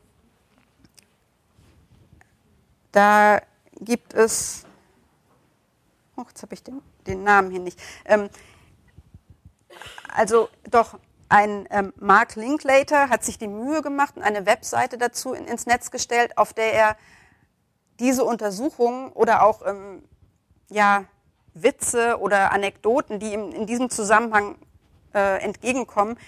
[2.92, 3.40] da
[3.80, 4.64] gibt es,
[6.16, 7.80] oh, jetzt habe ich den, den, Namen hier nicht.
[8.04, 8.28] Ähm,
[10.14, 15.32] also doch, ein ähm, Mark Linklater hat sich die Mühe gemacht und eine Webseite dazu
[15.32, 16.96] in, ins Netz gestellt, auf der er
[17.98, 20.02] diese Untersuchungen oder auch ähm,
[20.70, 21.04] ja,
[21.62, 24.57] Witze oder Anekdoten, die ihm in diesem Zusammenhang
[25.14, 26.18] äh, entgegenkommen,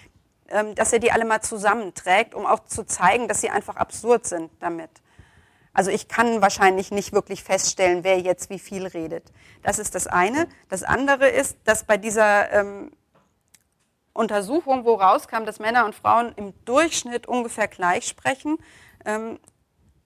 [0.49, 4.27] ähm, dass er die alle mal zusammenträgt, um auch zu zeigen, dass sie einfach absurd
[4.27, 4.91] sind damit.
[5.73, 9.33] Also ich kann wahrscheinlich nicht wirklich feststellen, wer jetzt wie viel redet.
[9.63, 10.49] Das ist das eine.
[10.69, 12.91] Das andere ist, dass bei dieser ähm,
[14.13, 18.59] Untersuchung, wo rauskam, dass Männer und Frauen im Durchschnitt ungefähr gleich sprechen,
[19.05, 19.39] ähm,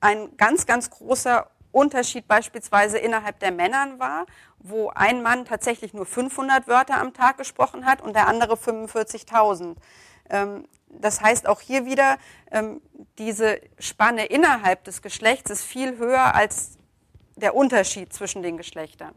[0.01, 4.27] ein ganz, ganz großer Unterschied beispielsweise innerhalb der Männern war,
[4.59, 9.77] wo ein Mann tatsächlich nur 500 Wörter am Tag gesprochen hat und der andere 45.000.
[10.31, 12.19] Ähm, das heißt auch hier wieder,
[12.51, 12.81] ähm,
[13.19, 16.79] diese Spanne innerhalb des Geschlechts ist viel höher als
[17.37, 19.15] der Unterschied zwischen den Geschlechtern.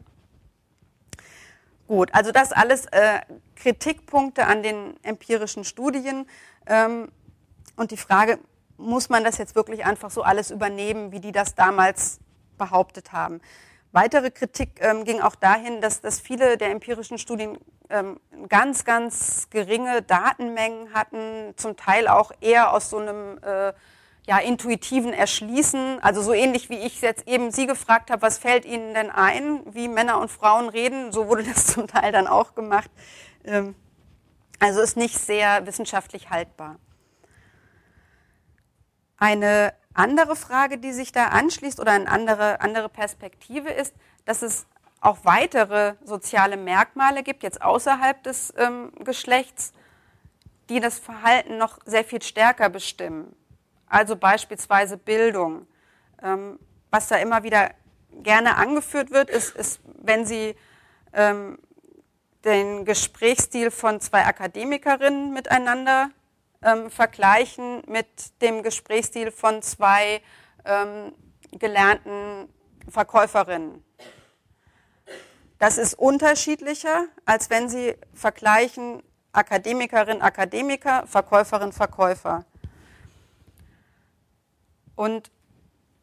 [1.86, 3.20] Gut, also das alles äh,
[3.56, 6.26] Kritikpunkte an den empirischen Studien.
[6.66, 7.10] Ähm,
[7.76, 8.38] und die Frage,
[8.76, 12.20] muss man das jetzt wirklich einfach so alles übernehmen, wie die das damals
[12.58, 13.40] behauptet haben?
[13.92, 17.56] Weitere Kritik ähm, ging auch dahin, dass, dass viele der empirischen Studien
[17.88, 23.72] ähm, ganz, ganz geringe Datenmengen hatten, zum Teil auch eher aus so einem äh,
[24.26, 28.66] ja, intuitiven Erschließen, also so ähnlich wie ich jetzt eben Sie gefragt habe, was fällt
[28.66, 32.54] Ihnen denn ein, wie Männer und Frauen reden, so wurde das zum Teil dann auch
[32.54, 32.90] gemacht.
[33.44, 33.74] Ähm,
[34.58, 36.76] also ist nicht sehr wissenschaftlich haltbar.
[39.16, 44.66] Eine andere Frage, die sich da anschließt oder eine andere, andere Perspektive ist, dass es
[45.00, 49.72] auch weitere soziale Merkmale gibt, jetzt außerhalb des ähm, Geschlechts,
[50.68, 53.34] die das Verhalten noch sehr viel stärker bestimmen.
[53.88, 55.66] Also beispielsweise Bildung.
[56.22, 56.58] Ähm,
[56.90, 57.70] was da immer wieder
[58.22, 60.56] gerne angeführt wird, ist, ist wenn Sie
[61.12, 61.58] ähm,
[62.44, 66.10] den Gesprächsstil von zwei Akademikerinnen miteinander
[66.62, 68.06] ähm, vergleichen mit
[68.42, 70.20] dem Gesprächsstil von zwei
[70.64, 71.12] ähm,
[71.52, 72.48] gelernten
[72.88, 73.84] Verkäuferinnen.
[75.58, 82.44] Das ist unterschiedlicher, als wenn Sie vergleichen Akademikerin, Akademiker, Verkäuferin, Verkäufer.
[84.94, 85.30] Und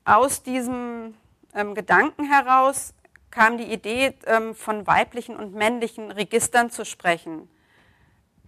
[0.03, 1.15] aus diesem
[1.53, 2.93] ähm, Gedanken heraus
[3.31, 7.49] kam die Idee, ähm, von weiblichen und männlichen Registern zu sprechen.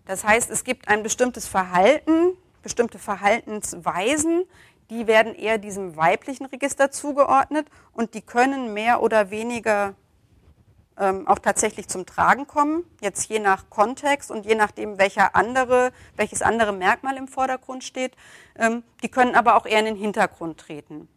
[0.08, 4.46] Das heißt, es gibt ein bestimmtes Verhalten, bestimmte Verhaltensweisen,
[4.90, 9.96] die werden eher diesem weiblichen Register zugeordnet und die können mehr oder weniger
[10.98, 15.92] ähm, auch tatsächlich zum Tragen kommen, jetzt je nach Kontext und je nachdem, welcher andere,
[16.16, 18.16] welches andere Merkmal im Vordergrund steht.
[18.56, 21.10] Ähm, die können aber auch eher in den Hintergrund treten.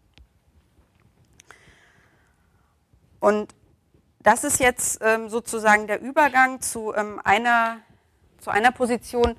[3.21, 3.55] Und
[4.19, 7.81] das ist jetzt ähm, sozusagen der Übergang zu ähm, einer
[8.41, 9.37] zu einer Position,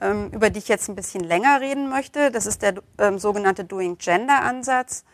[0.00, 2.30] ähm, über die ich jetzt ein bisschen länger reden möchte.
[2.30, 5.04] Das ist der ähm, sogenannte Doing Gender Ansatz.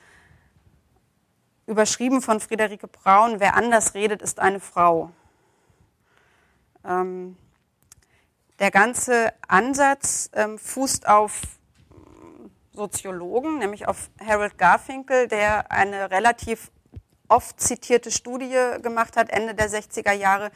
[1.67, 5.11] Überschrieben von Friederike Braun, wer anders redet, ist eine Frau.
[6.85, 7.37] Ähm,
[8.59, 11.43] der ganze Ansatz ähm, fußt auf
[12.73, 16.71] Soziologen, nämlich auf Harold Garfinkel, der eine relativ
[17.29, 20.51] oft zitierte Studie gemacht hat, Ende der 60er Jahre,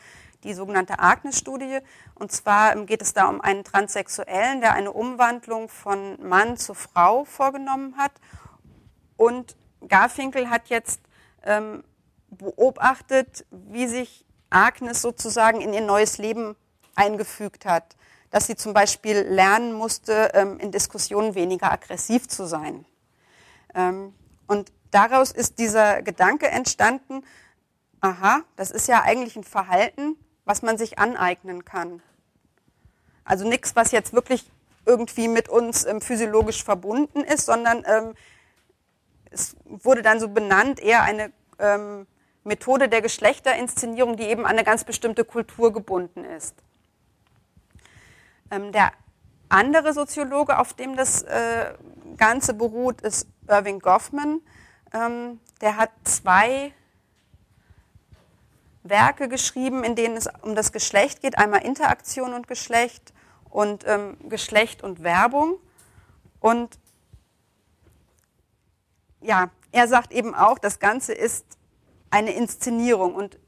[0.45, 1.79] die sogenannte Agnes-Studie.
[2.15, 7.25] Und zwar geht es da um einen Transsexuellen, der eine Umwandlung von Mann zu Frau
[7.25, 8.13] vorgenommen hat.
[9.17, 9.57] Und
[9.89, 11.01] Garfinkel hat jetzt
[11.43, 11.83] ähm,
[12.31, 16.57] beobachtet, wie sich Agnes sozusagen in ihr neues Leben
[16.95, 17.97] eingefügt hat.
[18.31, 22.85] Dass sie zum Beispiel lernen musste, ähm, in Diskussionen weniger aggressiv zu sein.
[23.75, 24.15] Ähm,
[24.47, 27.25] und daraus ist dieser Gedanke entstanden,
[28.01, 32.03] aha, das ist ja eigentlich ein Verhalten, was man sich aneignen kann.
[33.25, 34.45] Also nichts, was jetzt wirklich
[34.87, 38.15] irgendwie mit uns ähm, physiologisch verbunden ist, sondern ähm,
[39.31, 42.07] es wurde dann so benannt, eher eine ähm,
[42.45, 46.55] Methode der Geschlechterinszenierung, die eben an eine ganz bestimmte Kultur gebunden ist.
[48.51, 48.93] Ähm, der
[49.49, 51.73] andere Soziologe, auf dem das äh,
[52.17, 54.41] Ganze beruht, ist Irving Goffman.
[54.93, 56.73] Ähm, der hat zwei
[58.85, 63.13] Werke geschrieben, in denen es um das Geschlecht geht, einmal Interaktion und Geschlecht
[63.51, 65.57] und ähm, Geschlecht und Werbung.
[66.39, 66.79] Und
[69.23, 71.47] ja, er sagt eben auch, das Ganze ist
[72.11, 73.39] eine Inszenierung und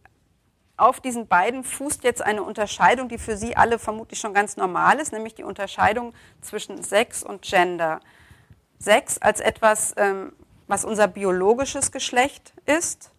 [0.78, 4.98] auf diesen beiden fußt jetzt eine Unterscheidung, die für Sie alle vermutlich schon ganz normal
[4.98, 8.00] ist, nämlich die Unterscheidung zwischen Sex und Gender.
[8.78, 10.32] Sex als etwas, ähm,
[10.66, 13.10] was unser biologisches Geschlecht ist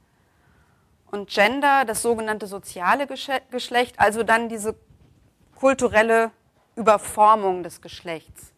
[1.12, 4.76] und Gender, das sogenannte soziale Geschlecht, also dann diese
[5.56, 6.32] kulturelle
[6.76, 8.54] Überformung des Geschlechts.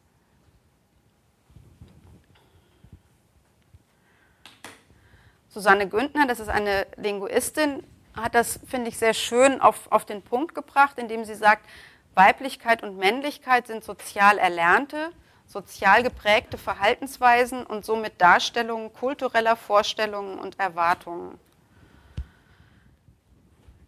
[5.48, 7.84] Susanne Güntner, das ist eine Linguistin,
[8.16, 11.66] hat das, finde ich, sehr schön auf, auf den Punkt gebracht, indem sie sagt,
[12.14, 15.12] Weiblichkeit und Männlichkeit sind sozial erlernte,
[15.46, 21.40] sozial geprägte Verhaltensweisen und somit Darstellungen kultureller Vorstellungen und Erwartungen.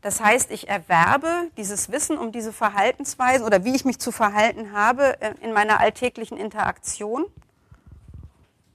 [0.02, 4.74] Das heißt, ich erwerbe dieses Wissen um diese Verhaltensweisen oder wie ich mich zu verhalten
[4.74, 7.26] habe äh, in meiner alltäglichen Interaktion.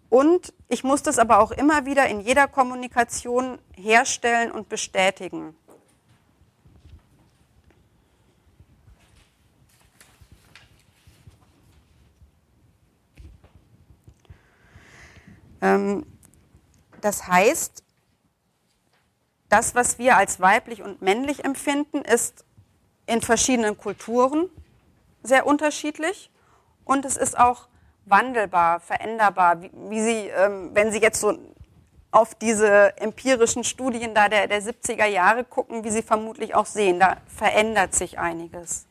[0.08, 5.56] Und ich muss das aber auch immer wieder in jeder Kommunikation herstellen und bestätigen.
[15.60, 16.06] Ähm,
[17.00, 17.82] das heißt,
[19.48, 22.44] das, was wir als weiblich und männlich empfinden, ist
[23.06, 24.48] in verschiedenen Kulturen
[25.22, 26.30] sehr unterschiedlich
[26.84, 27.68] und es ist auch
[28.04, 31.38] wandelbar, veränderbar, wie, wie Sie, ähm, wenn Sie jetzt so
[32.10, 36.98] auf diese empirischen Studien da der, der 70er Jahre gucken, wie Sie vermutlich auch sehen,
[36.98, 38.86] da verändert sich einiges.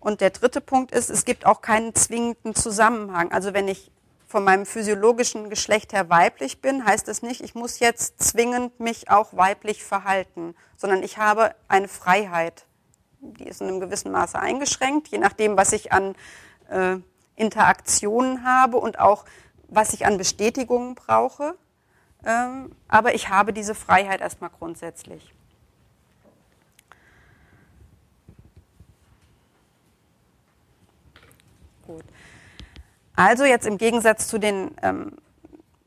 [0.00, 3.32] Und der dritte Punkt ist, es gibt auch keinen zwingenden Zusammenhang.
[3.32, 3.90] Also wenn ich
[4.34, 9.08] von meinem physiologischen Geschlecht her weiblich bin, heißt das nicht, ich muss jetzt zwingend mich
[9.08, 12.66] auch weiblich verhalten, sondern ich habe eine Freiheit.
[13.20, 16.16] Die ist in einem gewissen Maße eingeschränkt, je nachdem, was ich an
[16.68, 16.96] äh,
[17.36, 19.24] Interaktionen habe und auch,
[19.68, 21.54] was ich an Bestätigungen brauche.
[22.26, 25.32] Ähm, aber ich habe diese Freiheit erstmal grundsätzlich.
[31.86, 32.04] Gut.
[33.16, 35.16] Also jetzt im Gegensatz zu den ähm,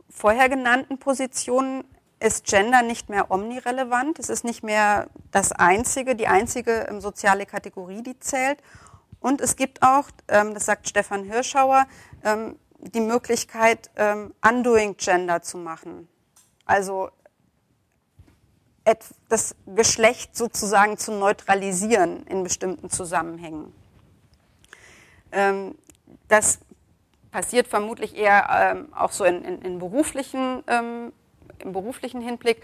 [0.09, 1.83] vorher genannten Positionen
[2.19, 4.17] ist Gender nicht mehr omnirelevant.
[4.19, 8.59] Es ist nicht mehr das einzige, die einzige ähm, soziale Kategorie, die zählt.
[9.19, 11.85] Und es gibt auch, ähm, das sagt Stefan Hirschauer,
[12.23, 16.07] ähm, die Möglichkeit, ähm, Undoing Gender zu machen.
[16.65, 17.09] Also
[19.27, 23.73] das Geschlecht sozusagen zu neutralisieren in bestimmten Zusammenhängen.
[25.33, 25.75] Ähm,
[26.29, 26.59] das
[27.31, 31.13] passiert vermutlich eher ähm, auch so in, in, in beruflichen, ähm,
[31.59, 32.61] im beruflichen Hinblick.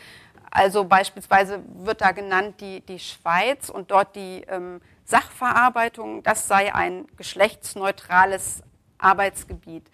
[0.52, 6.74] Also beispielsweise wird da genannt die, die Schweiz und dort die ähm, Sachverarbeitung, das sei
[6.74, 8.62] ein geschlechtsneutrales
[8.98, 9.86] Arbeitsgebiet,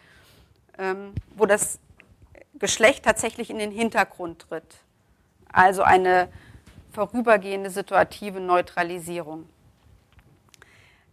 [0.78, 1.80] ähm, wo das
[2.56, 4.76] Geschlecht tatsächlich in den Hintergrund tritt.
[5.52, 6.30] Also eine
[6.92, 9.48] vorübergehende situative Neutralisierung.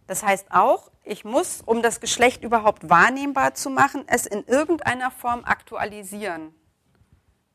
[0.07, 5.11] Das heißt auch, ich muss, um das Geschlecht überhaupt wahrnehmbar zu machen, es in irgendeiner
[5.11, 6.53] Form aktualisieren.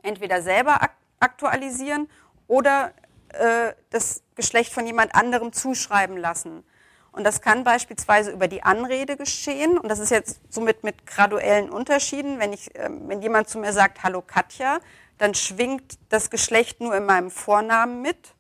[0.03, 0.81] Entweder selber
[1.21, 2.09] aktualisieren
[2.47, 2.93] oder
[3.31, 6.65] äh, das Geschlecht von jemand anderem zuschreiben lassen.
[7.13, 9.79] Und das kann beispielsweise über die Anrede geschehen.
[9.79, 12.39] Und das ist jetzt somit mit graduellen Unterschieden.
[12.39, 14.81] Wenn, ich, äh, wenn jemand zu mir sagt, hallo Katja,
[15.19, 18.35] dann schwingt das Geschlecht nur in meinem Vornamen mit,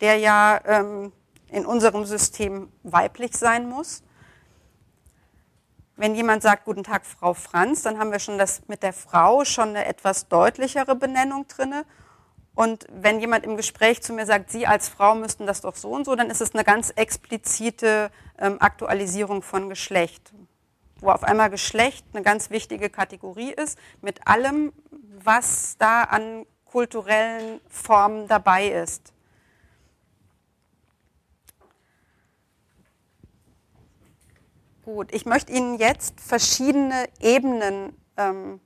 [0.00, 1.12] der ja ähm,
[1.50, 4.02] in unserem System weiblich sein muss.
[5.96, 9.44] Wenn jemand sagt, guten Tag, Frau Franz, dann haben wir schon das mit der Frau
[9.44, 11.86] schon eine etwas deutlichere Benennung drinne.
[12.54, 15.90] Und wenn jemand im Gespräch zu mir sagt, Sie als Frau müssten das doch so
[15.90, 20.32] und so, dann ist es eine ganz explizite ähm, Aktualisierung von Geschlecht,
[21.00, 27.60] wo auf einmal Geschlecht eine ganz wichtige Kategorie ist, mit allem, was da an kulturellen
[27.68, 29.12] Formen dabei ist.
[34.86, 38.60] Gut, ich möchte Ihnen jetzt verschiedene Ebenen ähm,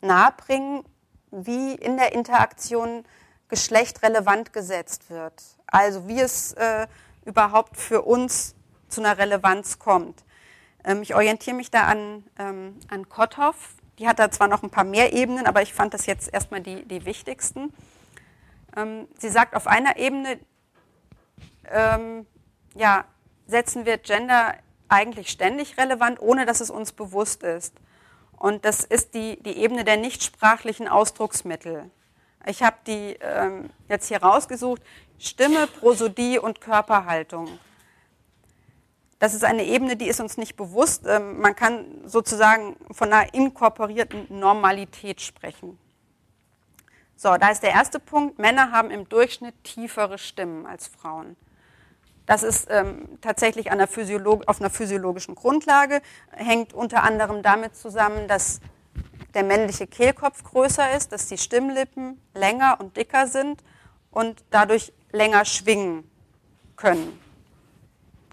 [0.00, 0.82] nahebringen,
[1.30, 3.04] wie in der Interaktion
[3.48, 5.34] Geschlecht relevant gesetzt wird.
[5.66, 6.86] Also wie es äh,
[7.26, 8.54] überhaupt für uns
[8.88, 10.24] zu einer Relevanz kommt.
[10.82, 13.74] Ähm, ich orientiere mich da an, ähm, an Kotthoff.
[13.98, 16.62] Die hat da zwar noch ein paar mehr Ebenen, aber ich fand das jetzt erstmal
[16.62, 17.74] die, die wichtigsten.
[18.74, 20.38] Ähm, sie sagt, auf einer Ebene
[21.70, 22.26] ähm,
[22.74, 23.04] ja,
[23.46, 24.54] setzen wir Gender
[24.88, 27.74] eigentlich ständig relevant, ohne dass es uns bewusst ist.
[28.38, 31.90] Und das ist die, die Ebene der nichtsprachlichen Ausdrucksmittel.
[32.46, 34.82] Ich habe die ähm, jetzt hier rausgesucht.
[35.18, 37.58] Stimme, Prosodie und Körperhaltung.
[39.18, 41.06] Das ist eine Ebene, die ist uns nicht bewusst.
[41.06, 45.78] Ähm, man kann sozusagen von einer inkorporierten Normalität sprechen.
[47.16, 48.38] So, da ist der erste Punkt.
[48.38, 51.34] Männer haben im Durchschnitt tiefere Stimmen als Frauen.
[52.26, 53.88] Das ist ähm, tatsächlich einer
[54.46, 56.02] auf einer physiologischen Grundlage,
[56.32, 58.60] hängt unter anderem damit zusammen, dass
[59.34, 63.62] der männliche Kehlkopf größer ist, dass die Stimmlippen länger und dicker sind
[64.10, 66.10] und dadurch länger schwingen
[66.74, 67.20] können.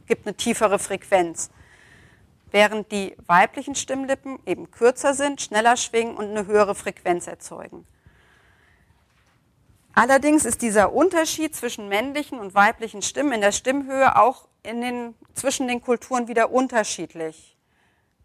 [0.07, 1.51] Gibt eine tiefere Frequenz.
[2.51, 7.85] Während die weiblichen Stimmlippen eben kürzer sind, schneller schwingen und eine höhere Frequenz erzeugen.
[9.93, 15.15] Allerdings ist dieser Unterschied zwischen männlichen und weiblichen Stimmen in der Stimmhöhe auch in den,
[15.35, 17.55] zwischen den Kulturen wieder unterschiedlich.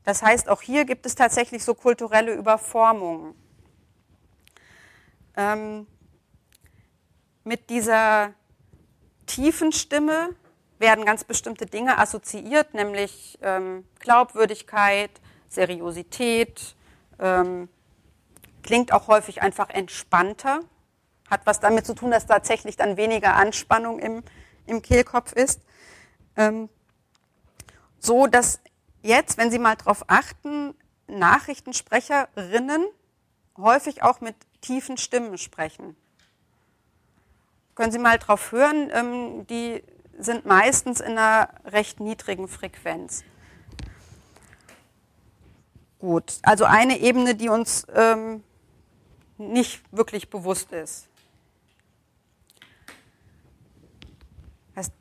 [0.04, 3.34] Das heißt, auch hier gibt es tatsächlich so kulturelle Überformungen.
[5.36, 5.86] Ähm,
[7.44, 8.32] mit dieser
[9.26, 10.34] tiefen Stimme
[10.78, 15.10] werden ganz bestimmte Dinge assoziiert, nämlich ähm, Glaubwürdigkeit,
[15.48, 16.74] Seriosität,
[17.18, 17.68] ähm,
[18.62, 20.60] klingt auch häufig einfach entspannter,
[21.30, 24.22] hat was damit zu tun, dass tatsächlich dann weniger Anspannung im,
[24.66, 25.60] im Kehlkopf ist.
[26.36, 26.68] Ähm,
[27.98, 28.60] so dass
[29.02, 30.74] jetzt, wenn Sie mal darauf achten,
[31.06, 32.86] Nachrichtensprecherinnen
[33.56, 35.96] häufig auch mit tiefen Stimmen sprechen.
[37.74, 39.82] Können Sie mal drauf hören, ähm, die
[40.18, 43.22] sind meistens in einer recht niedrigen Frequenz.
[45.98, 48.42] Gut, also eine Ebene, die uns ähm,
[49.36, 51.08] nicht wirklich bewusst ist.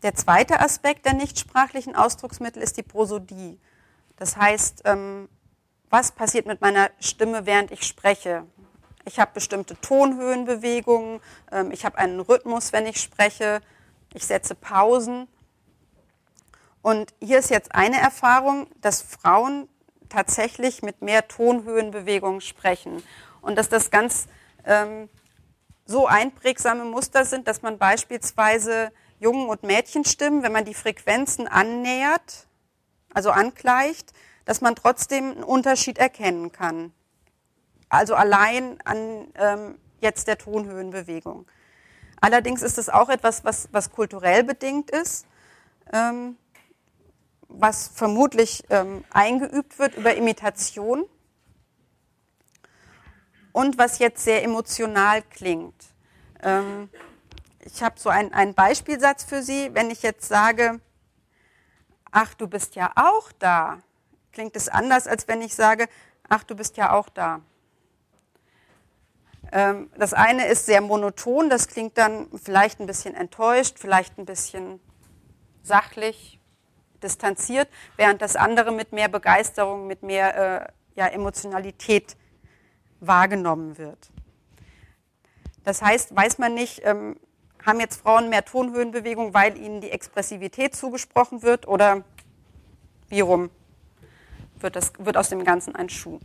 [0.03, 3.59] Der zweite Aspekt der nichtsprachlichen Ausdrucksmittel ist die Prosodie.
[4.17, 5.29] Das heißt, ähm,
[5.89, 8.45] was passiert mit meiner Stimme, während ich spreche?
[9.05, 11.21] Ich habe bestimmte Tonhöhenbewegungen,
[11.51, 13.61] ähm, ich habe einen Rhythmus, wenn ich spreche,
[14.13, 15.27] ich setze Pausen.
[16.81, 19.69] Und hier ist jetzt eine Erfahrung, dass Frauen
[20.09, 23.03] tatsächlich mit mehr Tonhöhenbewegungen sprechen
[23.41, 24.27] und dass das ganz
[24.65, 25.09] ähm,
[25.85, 32.47] so einprägsame Muster sind, dass man beispielsweise Jungen- und Mädchenstimmen, wenn man die Frequenzen annähert,
[33.13, 34.13] also angleicht,
[34.45, 36.93] dass man trotzdem einen Unterschied erkennen kann.
[37.89, 41.47] Also allein an ähm, jetzt der Tonhöhenbewegung.
[42.19, 45.25] Allerdings ist es auch etwas, was, was kulturell bedingt ist,
[45.93, 46.37] ähm,
[47.47, 51.05] was vermutlich ähm, eingeübt wird über Imitation
[53.51, 55.75] und was jetzt sehr emotional klingt.
[57.73, 59.69] Ich habe so ein, einen Beispielsatz für Sie.
[59.73, 60.79] Wenn ich jetzt sage,
[62.11, 63.81] ach, du bist ja auch da,
[64.31, 65.89] klingt es anders, als wenn ich sage,
[66.29, 67.41] ach, du bist ja auch da.
[69.51, 74.25] Ähm, das eine ist sehr monoton, das klingt dann vielleicht ein bisschen enttäuscht, vielleicht ein
[74.25, 74.79] bisschen
[75.61, 76.39] sachlich,
[77.03, 82.15] distanziert, während das andere mit mehr Begeisterung, mit mehr äh, ja, Emotionalität
[83.01, 84.09] wahrgenommen wird.
[85.65, 87.19] Das heißt, weiß man nicht, ähm,
[87.65, 92.03] haben jetzt Frauen mehr Tonhöhenbewegung, weil ihnen die Expressivität zugesprochen wird oder
[93.09, 93.49] wie rum
[94.59, 96.19] wird, das, wird aus dem Ganzen ein Schuh?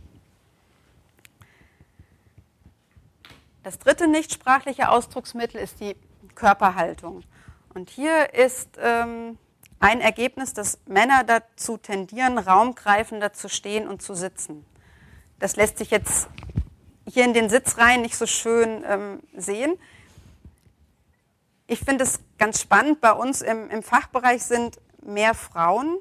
[3.63, 5.95] Das dritte nichtsprachliche Ausdrucksmittel ist die
[6.35, 7.23] Körperhaltung.
[7.73, 9.37] Und hier ist ähm,
[9.79, 14.65] ein Ergebnis, dass Männer dazu tendieren, raumgreifender zu stehen und zu sitzen.
[15.39, 16.27] Das lässt sich jetzt
[17.07, 19.77] hier in den Sitzreihen nicht so schön ähm, sehen
[21.73, 23.01] ich finde es ganz spannend.
[23.01, 25.97] Bei uns im, im Fachbereich sind mehr Frauen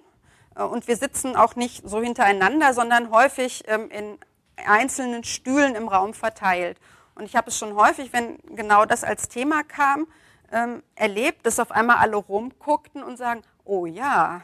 [0.55, 4.19] äh, und wir sitzen auch nicht so hintereinander, sondern häufig ähm, in
[4.67, 6.79] einzelnen Stühlen im Raum verteilt.
[7.15, 10.07] Und ich habe es schon häufig, wenn genau das als Thema kam,
[10.51, 14.43] ähm, erlebt, dass auf einmal alle rumguckten und sagen, oh ja,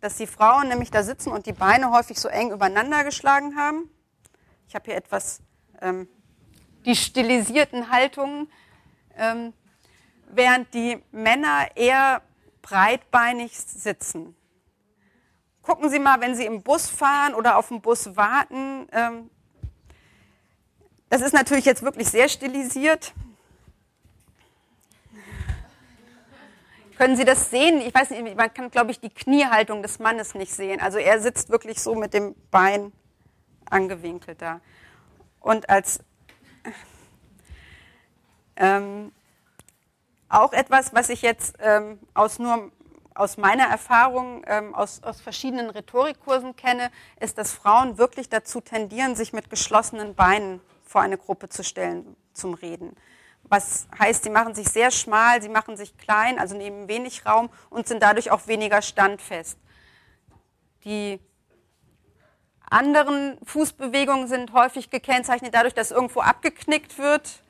[0.00, 3.90] dass die Frauen nämlich da sitzen und die Beine häufig so eng übereinander geschlagen haben.
[4.68, 5.40] Ich habe hier etwas
[5.82, 6.08] ähm,
[6.86, 8.50] die stilisierten Haltungen.
[9.16, 9.52] Ähm,
[10.30, 12.22] während die Männer eher
[12.62, 14.36] breitbeinig sitzen.
[15.62, 18.88] Gucken Sie mal, wenn Sie im Bus fahren oder auf dem Bus warten.
[18.92, 19.30] Ähm,
[21.08, 23.12] das ist natürlich jetzt wirklich sehr stilisiert.
[26.96, 27.80] Können Sie das sehen?
[27.80, 30.80] Ich weiß nicht, man kann, glaube ich, die Kniehaltung des Mannes nicht sehen.
[30.80, 32.92] Also er sitzt wirklich so mit dem Bein
[33.68, 34.60] angewinkelt da.
[35.40, 36.00] Und als
[38.56, 39.12] ähm,
[40.28, 42.70] auch etwas, was ich jetzt ähm, aus nur
[43.14, 49.16] aus meiner Erfahrung ähm, aus, aus verschiedenen Rhetorikkursen kenne, ist, dass Frauen wirklich dazu tendieren,
[49.16, 52.94] sich mit geschlossenen Beinen vor eine Gruppe zu stellen zum Reden.
[53.44, 57.48] Was heißt, sie machen sich sehr schmal, sie machen sich klein, also nehmen wenig Raum
[57.70, 59.58] und sind dadurch auch weniger standfest.
[60.84, 61.20] Die
[62.68, 67.42] anderen Fußbewegungen sind häufig gekennzeichnet dadurch, dass irgendwo abgeknickt wird.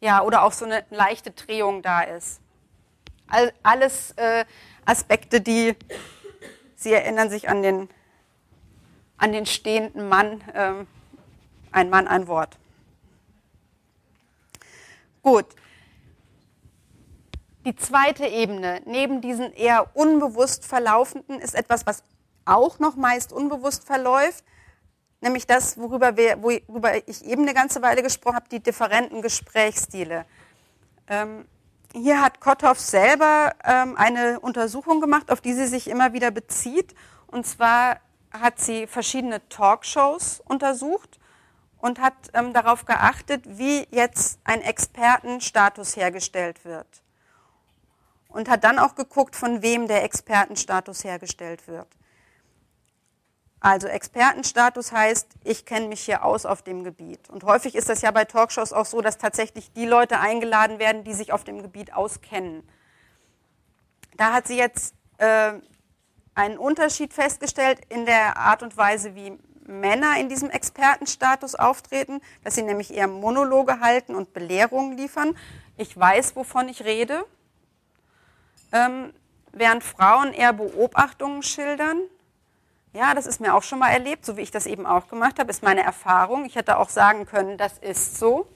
[0.00, 2.40] Ja, oder auch so eine leichte Drehung da ist.
[3.26, 4.44] All, alles äh,
[4.84, 5.76] Aspekte, die
[6.76, 7.88] Sie erinnern sich an den,
[9.16, 10.42] an den stehenden Mann.
[10.54, 10.86] Ähm,
[11.72, 12.56] ein Mann, ein Wort.
[15.22, 15.46] Gut.
[17.66, 22.04] Die zweite Ebene, neben diesen eher unbewusst verlaufenden, ist etwas, was
[22.44, 24.44] auch noch meist unbewusst verläuft,
[25.20, 30.24] nämlich das, worüber, wir, worüber ich eben eine ganze Weile gesprochen habe, die differenten Gesprächsstile.
[31.08, 31.46] Ähm,
[31.92, 36.94] hier hat Kotthoff selber ähm, eine Untersuchung gemacht, auf die sie sich immer wieder bezieht.
[37.26, 38.00] Und zwar
[38.30, 41.18] hat sie verschiedene Talkshows untersucht
[41.80, 46.86] und hat ähm, darauf geachtet, wie jetzt ein Expertenstatus hergestellt wird.
[48.28, 51.88] Und hat dann auch geguckt, von wem der Expertenstatus hergestellt wird.
[53.60, 57.28] Also Expertenstatus heißt, ich kenne mich hier aus auf dem Gebiet.
[57.28, 61.02] Und häufig ist das ja bei Talkshows auch so, dass tatsächlich die Leute eingeladen werden,
[61.02, 62.62] die sich auf dem Gebiet auskennen.
[64.16, 65.54] Da hat sie jetzt äh,
[66.34, 69.36] einen Unterschied festgestellt in der Art und Weise, wie
[69.66, 75.36] Männer in diesem Expertenstatus auftreten, dass sie nämlich eher Monologe halten und Belehrungen liefern.
[75.76, 77.24] Ich weiß, wovon ich rede.
[78.72, 79.12] Ähm,
[79.52, 82.00] während Frauen eher Beobachtungen schildern.
[82.92, 85.38] Ja, das ist mir auch schon mal erlebt, so wie ich das eben auch gemacht
[85.38, 86.44] habe, ist meine Erfahrung.
[86.46, 88.48] Ich hätte auch sagen können, das ist so.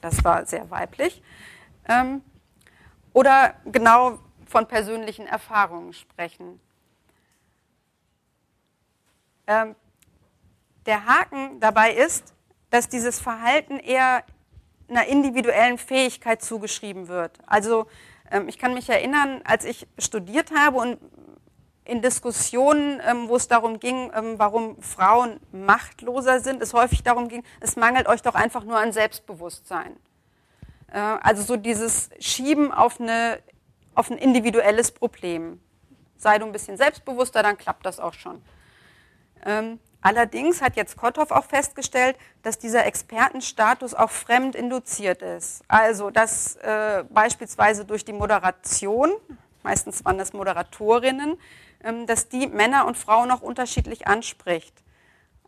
[0.00, 1.22] Das war sehr weiblich.
[1.88, 2.22] Ähm,
[3.12, 6.60] oder genau von persönlichen Erfahrungen sprechen.
[9.46, 9.76] Ähm,
[10.86, 12.34] der Haken dabei ist,
[12.70, 14.24] dass dieses Verhalten eher
[14.88, 17.38] einer individuellen Fähigkeit zugeschrieben wird.
[17.46, 17.86] Also
[18.30, 20.98] ähm, ich kann mich erinnern, als ich studiert habe und
[21.84, 27.28] in Diskussionen, ähm, wo es darum ging, ähm, warum Frauen machtloser sind, es häufig darum
[27.28, 29.96] ging, es mangelt euch doch einfach nur an Selbstbewusstsein.
[30.92, 33.40] Äh, also so dieses Schieben auf, eine,
[33.94, 35.60] auf ein individuelles Problem.
[36.16, 38.40] Sei du ein bisschen selbstbewusster, dann klappt das auch schon.
[40.02, 45.62] Allerdings hat jetzt Kotthoff auch festgestellt, dass dieser Expertenstatus auch fremd induziert ist.
[45.68, 49.12] Also, dass äh, beispielsweise durch die Moderation,
[49.62, 51.38] meistens waren das Moderatorinnen, ähm,
[52.06, 54.82] dass die Männer und Frauen auch unterschiedlich anspricht.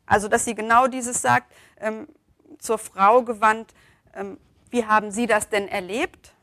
[0.06, 2.08] Also, dass sie genau dieses sagt, ähm,
[2.58, 3.72] zur Frau gewandt,
[4.14, 4.38] ähm,
[4.70, 6.34] wie haben Sie das denn erlebt?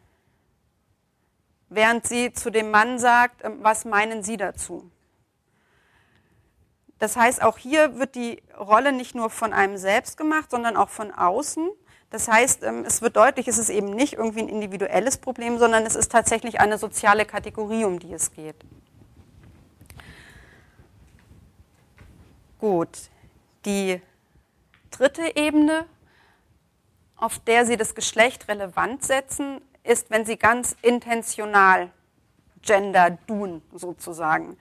[1.69, 4.91] Während sie zu dem Mann sagt, ähm, was meinen Sie dazu?
[6.99, 10.89] Das heißt, auch hier wird die Rolle nicht nur von einem selbst gemacht, sondern auch
[10.89, 11.69] von außen.
[12.11, 15.85] Das heißt, ähm, es wird deutlich, es ist eben nicht irgendwie ein individuelles Problem, sondern
[15.85, 18.57] es ist tatsächlich eine soziale Kategorie, um die es geht.
[22.61, 23.09] Gut,
[23.65, 23.99] die
[24.91, 25.87] dritte Ebene,
[27.15, 31.89] auf der Sie das Geschlecht relevant setzen, ist, wenn Sie ganz intentional
[32.61, 34.59] Gender tun, sozusagen.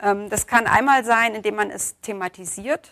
[0.00, 2.90] Ähm, das kann einmal sein, indem man es thematisiert.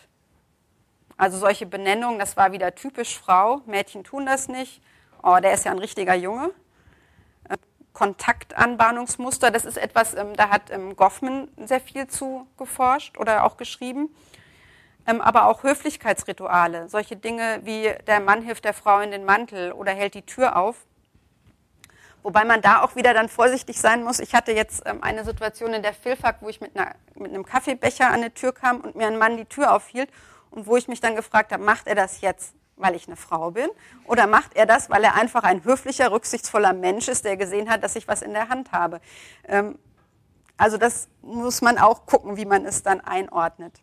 [1.17, 4.81] Also solche Benennungen, das war wieder typisch Frau, Mädchen tun das nicht.
[5.25, 6.53] Oh, der ist ja ein richtiger Junge.
[7.97, 13.57] Ähm, Kontaktanbahnungsmuster, das ist etwas, ähm, da hat Goffman sehr viel zu geforscht oder auch
[13.57, 14.15] geschrieben.
[15.07, 19.93] Aber auch Höflichkeitsrituale, solche Dinge wie der Mann hilft der Frau in den Mantel oder
[19.93, 20.85] hält die Tür auf.
[22.25, 24.19] Wobei man da auch wieder dann vorsichtig sein muss.
[24.19, 27.47] Ich hatte jetzt ähm, eine Situation in der Filfak, wo ich mit, einer, mit einem
[27.47, 30.11] Kaffeebecher an die Tür kam und mir ein Mann die Tür aufhielt
[30.51, 33.51] und wo ich mich dann gefragt habe, macht er das jetzt, weil ich eine Frau
[33.51, 33.69] bin?
[34.05, 37.83] Oder macht er das, weil er einfach ein höflicher, rücksichtsvoller Mensch ist, der gesehen hat,
[37.83, 39.01] dass ich was in der Hand habe?
[39.45, 39.79] Ähm,
[40.57, 43.83] also das muss man auch gucken, wie man es dann einordnet.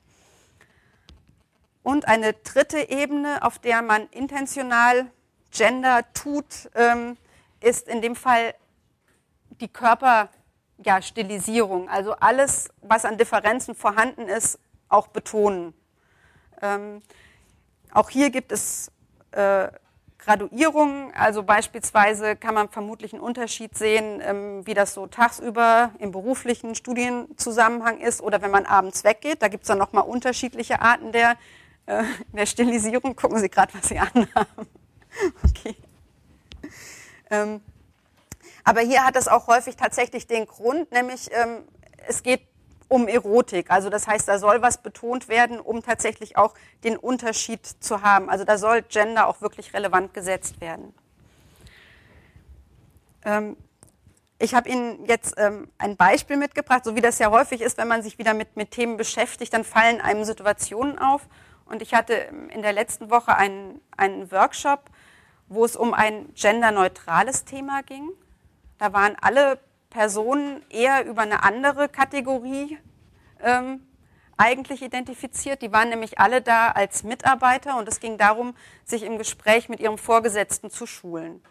[1.83, 5.07] Und eine dritte Ebene, auf der man intentional
[5.51, 7.17] Gender tut, ähm,
[7.59, 8.55] ist in dem Fall
[9.61, 14.57] die Körperstilisierung, ja, also alles, was an Differenzen vorhanden ist,
[14.89, 15.73] auch betonen.
[16.61, 17.01] Ähm,
[17.93, 18.91] auch hier gibt es
[19.31, 19.67] äh,
[20.17, 26.11] Graduierungen, also beispielsweise kann man vermutlich einen Unterschied sehen, ähm, wie das so tagsüber im
[26.11, 29.41] beruflichen Studienzusammenhang ist oder wenn man abends weggeht.
[29.41, 31.35] Da gibt es dann nochmal unterschiedliche Arten der,
[31.87, 33.15] äh, der Stilisierung.
[33.15, 34.67] Gucken Sie gerade, was Sie anhaben.
[35.43, 35.75] Okay.
[37.29, 37.61] Ähm,
[38.63, 41.63] aber hier hat es auch häufig tatsächlich den Grund, nämlich ähm,
[42.07, 42.41] es geht
[42.93, 43.71] um Erotik.
[43.71, 48.29] Also das heißt, da soll was betont werden, um tatsächlich auch den Unterschied zu haben.
[48.29, 50.93] Also da soll Gender auch wirklich relevant gesetzt werden.
[53.25, 53.57] Ähm,
[54.37, 57.87] ich habe Ihnen jetzt ähm, ein Beispiel mitgebracht, so wie das ja häufig ist, wenn
[57.87, 61.27] man sich wieder mit, mit Themen beschäftigt, dann fallen einem Situationen auf.
[61.65, 64.91] Und ich hatte in der letzten Woche einen, einen Workshop,
[65.47, 68.11] wo es um ein genderneutrales Thema ging.
[68.77, 69.57] Da waren alle
[69.93, 72.79] Personen eher über eine andere Kategorie
[73.39, 73.85] ähm,
[74.37, 75.61] eigentlich identifiziert.
[75.61, 79.79] Die waren nämlich alle da als Mitarbeiter und es ging darum, sich im Gespräch mit
[79.79, 81.41] ihrem Vorgesetzten zu schulen.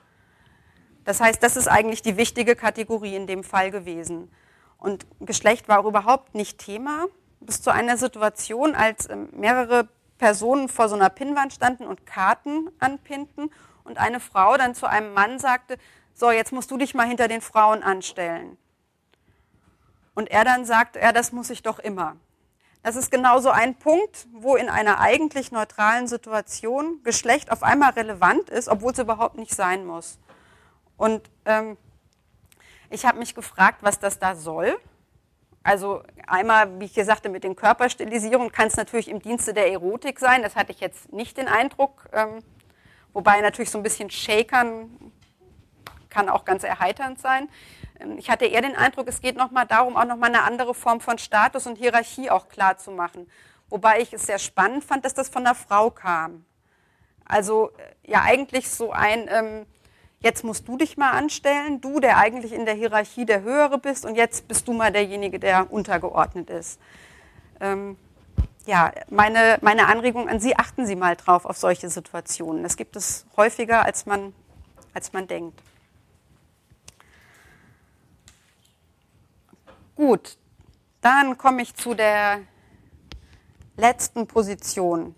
[1.05, 4.31] Das heißt, das ist eigentlich die wichtige Kategorie in dem Fall gewesen.
[4.77, 7.07] Und Geschlecht war auch überhaupt nicht Thema,
[7.41, 9.89] bis zu einer Situation, als ähm, mehrere
[10.19, 13.51] Personen vor so einer Pinnwand standen und Karten anpinnten
[13.85, 15.79] und eine Frau dann zu einem Mann sagte,
[16.23, 18.57] so, jetzt musst du dich mal hinter den Frauen anstellen.
[20.15, 22.15] Und er dann sagt, ja, das muss ich doch immer.
[22.85, 28.51] Das ist genauso ein Punkt, wo in einer eigentlich neutralen Situation Geschlecht auf einmal relevant
[28.51, 30.21] ist, obwohl es überhaupt nicht sein muss.
[30.97, 31.77] Und ähm,
[32.89, 34.79] ich habe mich gefragt, was das da soll.
[35.65, 39.73] Also einmal, wie ich hier sagte, mit den Körperstilisierungen kann es natürlich im Dienste der
[39.73, 40.45] Erotik sein.
[40.45, 42.09] Das hatte ich jetzt nicht den Eindruck.
[42.13, 42.45] Ähm,
[43.13, 45.13] wobei natürlich so ein bisschen Shakern
[46.13, 47.49] kann auch ganz erheiternd sein.
[47.99, 51.01] Ähm, ich hatte eher den Eindruck, es geht nochmal darum, auch nochmal eine andere Form
[51.01, 53.29] von Status und Hierarchie auch klar zu machen.
[53.69, 56.45] Wobei ich es sehr spannend fand, dass das von der Frau kam.
[57.25, 59.67] Also äh, ja eigentlich so ein, ähm,
[60.21, 64.05] jetzt musst du dich mal anstellen, du, der eigentlich in der Hierarchie der Höhere bist
[64.05, 66.79] und jetzt bist du mal derjenige, der untergeordnet ist.
[67.61, 67.97] Ähm,
[68.67, 72.63] ja, meine, meine Anregung an Sie, achten Sie mal drauf auf solche Situationen.
[72.63, 74.33] Das gibt es häufiger, als man,
[74.95, 75.61] als man denkt.
[80.05, 80.37] Gut,
[81.01, 82.41] dann komme ich zu der
[83.77, 85.15] letzten Position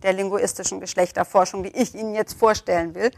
[0.00, 3.10] der linguistischen Geschlechterforschung, die ich Ihnen jetzt vorstellen will.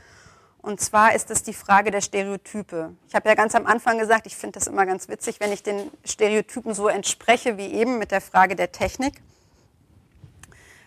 [0.62, 2.95] Und zwar ist es die Frage der Stereotype.
[3.07, 5.62] Ich habe ja ganz am Anfang gesagt, ich finde das immer ganz witzig, wenn ich
[5.62, 9.20] den Stereotypen so entspreche wie eben mit der Frage der Technik.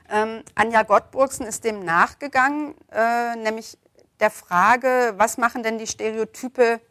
[0.09, 3.77] Ähm, Anja Gottburgsen ist dem nachgegangen, äh, nämlich
[4.19, 6.81] der Frage, was machen denn die Stereotype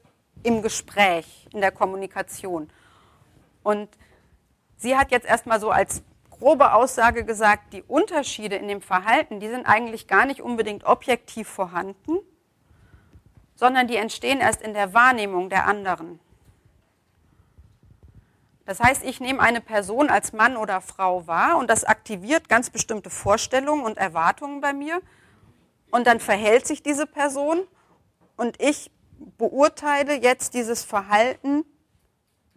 [0.45, 2.71] im Gespräch, in der Kommunikation?
[3.63, 3.89] Und
[4.77, 9.49] sie hat jetzt erstmal so als grobe Aussage gesagt, die Unterschiede in dem Verhalten, die
[9.49, 12.19] sind eigentlich gar nicht unbedingt objektiv vorhanden,
[13.55, 16.19] sondern die entstehen erst in der Wahrnehmung der anderen.
[18.65, 22.71] Das heißt, ich nehme eine Person als Mann oder Frau wahr und das aktiviert ganz
[22.71, 25.03] bestimmte Vorstellungen und Erwartungen bei mir.
[25.91, 27.67] Und dann verhält sich diese Person
[28.37, 28.91] und ich
[29.37, 31.65] beurteile jetzt dieses Verhalten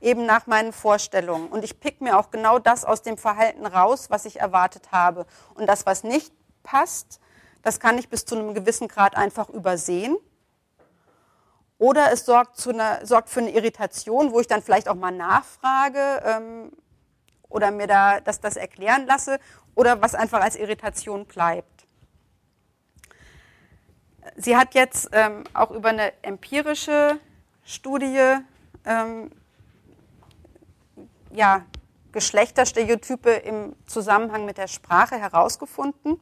[0.03, 1.47] eben nach meinen Vorstellungen.
[1.47, 5.25] Und ich pick mir auch genau das aus dem Verhalten raus, was ich erwartet habe.
[5.55, 6.31] Und das, was nicht
[6.61, 7.19] passt,
[7.61, 10.17] das kann ich bis zu einem gewissen Grad einfach übersehen.
[11.77, 16.21] Oder es sorgt, einer, sorgt für eine Irritation, wo ich dann vielleicht auch mal nachfrage
[16.25, 16.71] ähm,
[17.49, 19.39] oder mir da das, das erklären lasse
[19.75, 21.87] oder was einfach als Irritation bleibt.
[24.35, 27.19] Sie hat jetzt ähm, auch über eine empirische
[27.63, 28.37] Studie
[28.85, 29.31] ähm,
[31.33, 31.65] ja,
[32.11, 36.19] Geschlechterstereotype im Zusammenhang mit der Sprache herausgefunden.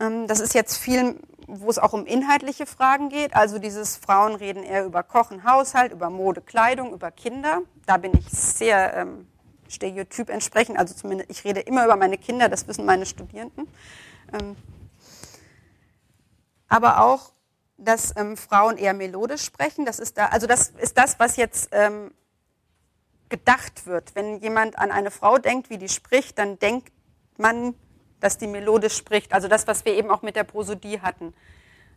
[0.00, 3.34] Ähm, das ist jetzt viel, wo es auch um inhaltliche Fragen geht.
[3.34, 7.60] Also dieses Frauen reden eher über Kochen, Haushalt, über Mode, Kleidung, über Kinder.
[7.86, 9.26] Da bin ich sehr ähm,
[9.68, 10.78] stereotyp entsprechend.
[10.78, 13.68] Also zumindest, ich rede immer über meine Kinder, das wissen meine Studierenden.
[14.32, 14.56] Ähm,
[16.68, 17.32] aber auch,
[17.76, 19.84] dass ähm, Frauen eher melodisch sprechen.
[19.84, 22.12] Das ist da, also das ist das, was jetzt ähm,
[23.30, 24.14] gedacht wird.
[24.14, 26.92] Wenn jemand an eine Frau denkt, wie die spricht, dann denkt
[27.38, 27.74] man,
[28.20, 29.32] dass die melodisch spricht.
[29.32, 31.32] Also das, was wir eben auch mit der Prosodie hatten.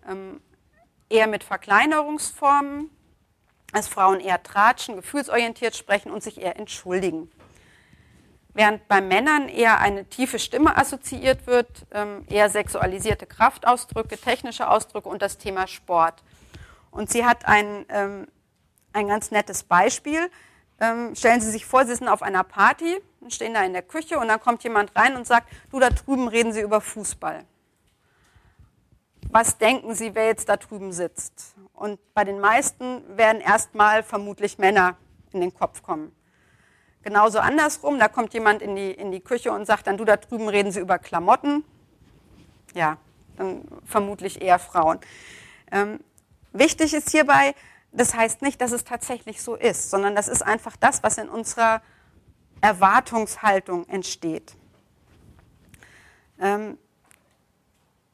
[0.08, 0.40] Ähm,
[1.10, 2.90] eher mit Verkleinerungsformen,
[3.74, 7.30] dass Frauen eher tratschen, gefühlsorientiert sprechen und sich eher entschuldigen.
[8.56, 15.10] Während bei Männern eher eine tiefe Stimme assoziiert wird, ähm, eher sexualisierte Kraftausdrücke, technische Ausdrücke
[15.10, 16.24] und das Thema Sport.
[16.92, 18.28] Und sie hat ein, ähm,
[18.94, 20.30] ein ganz nettes Beispiel.
[20.84, 24.20] Ähm, stellen Sie sich vor, Sie sind auf einer Party, stehen da in der Küche
[24.20, 27.46] und dann kommt jemand rein und sagt, du da drüben reden Sie über Fußball.
[29.30, 31.56] was denken Sie, wer jetzt da drüben sitzt?
[31.74, 34.98] Und bei den meisten werden erstmal vermutlich Männer
[35.32, 36.14] in den Kopf kommen.
[37.02, 40.18] Genauso andersrum, da kommt jemand in die, in die Küche und sagt dann, du da
[40.18, 41.64] drüben reden Sie über Klamotten.
[42.74, 42.98] Ja,
[43.38, 45.00] dann vermutlich eher Frauen.
[45.72, 46.02] Ähm,
[46.52, 47.56] wichtig ist hierbei,
[47.94, 51.30] das heißt nicht, dass es tatsächlich so ist, sondern das ist einfach das, was in
[51.30, 51.82] unserer
[52.60, 54.56] Erwartungshaltung entsteht.
[56.40, 56.78] Ähm,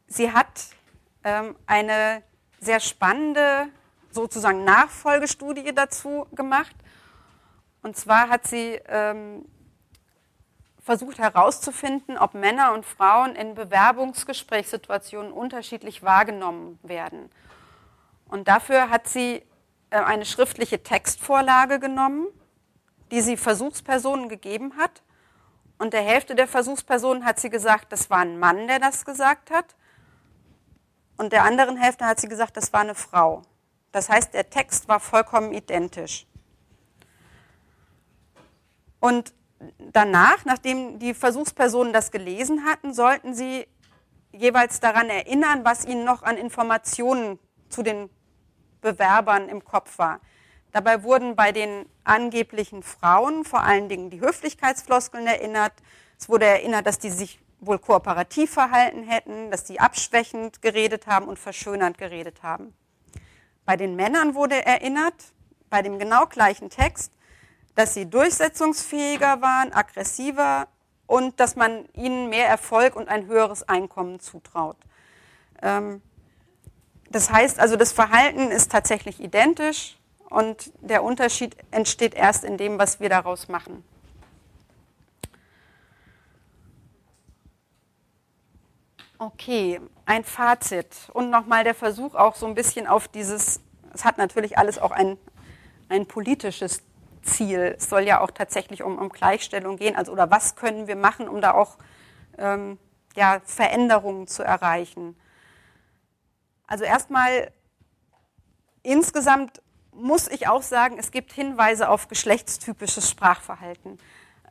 [0.08, 0.68] sie hat
[1.24, 2.24] ähm, eine
[2.60, 3.70] sehr spannende
[4.12, 6.76] sozusagen Nachfolgestudie dazu gemacht.
[7.82, 9.46] Und zwar hat sie ähm,
[10.84, 17.30] versucht herauszufinden, ob Männer und Frauen in Bewerbungsgesprächssituationen unterschiedlich wahrgenommen werden.
[18.28, 19.44] Und dafür hat sie
[19.90, 22.28] eine schriftliche Textvorlage genommen,
[23.12, 25.02] die sie Versuchspersonen gegeben hat.
[25.78, 29.50] Und der Hälfte der Versuchspersonen hat sie gesagt, das war ein Mann, der das gesagt
[29.50, 29.76] hat.
[31.18, 33.42] Und der anderen Hälfte hat sie gesagt, das war eine Frau.
[33.92, 36.28] Das heißt, der Text war vollkommen identisch.
[39.00, 39.34] Und
[39.92, 43.68] danach, nachdem die Versuchspersonen das gelesen hatten, sollten sie
[44.32, 48.10] jeweils daran erinnern, was ihnen noch an Informationen zu den
[48.82, 50.20] Bewerbern im Kopf war.
[50.72, 55.74] Dabei wurden bei den angeblichen Frauen vor allen Dingen die Höflichkeitsfloskeln erinnert.
[56.20, 61.28] Es wurde erinnert, dass die sich wohl kooperativ verhalten hätten, dass die abschwächend geredet haben
[61.28, 62.74] und verschönernd geredet haben.
[63.66, 65.16] Bei den Männern wurde erinnert,
[65.70, 67.12] bei dem genau gleichen Text,
[67.76, 70.68] dass sie durchsetzungsfähiger waren, aggressiver
[71.08, 74.78] und dass man ihnen mehr Erfolg und ein höheres Einkommen zutraut.
[75.62, 76.02] Ähm,
[77.10, 79.98] das heißt also, das Verhalten ist tatsächlich identisch
[80.30, 83.84] und der Unterschied entsteht erst in dem, was wir daraus machen.
[89.18, 93.60] Okay, ein Fazit und nochmal der Versuch auch so ein bisschen auf dieses,
[93.94, 95.18] es hat natürlich alles auch ein,
[95.90, 96.84] ein politisches
[97.22, 97.76] Ziel.
[97.78, 101.28] Es soll ja auch tatsächlich um, um Gleichstellung gehen, also oder was können wir machen,
[101.28, 101.78] um da auch
[102.38, 102.78] ähm,
[103.16, 105.18] ja, Veränderungen zu erreichen.
[106.70, 107.52] Also erstmal
[108.84, 109.60] insgesamt
[109.92, 113.98] muss ich auch sagen, es gibt Hinweise auf geschlechtstypisches Sprachverhalten.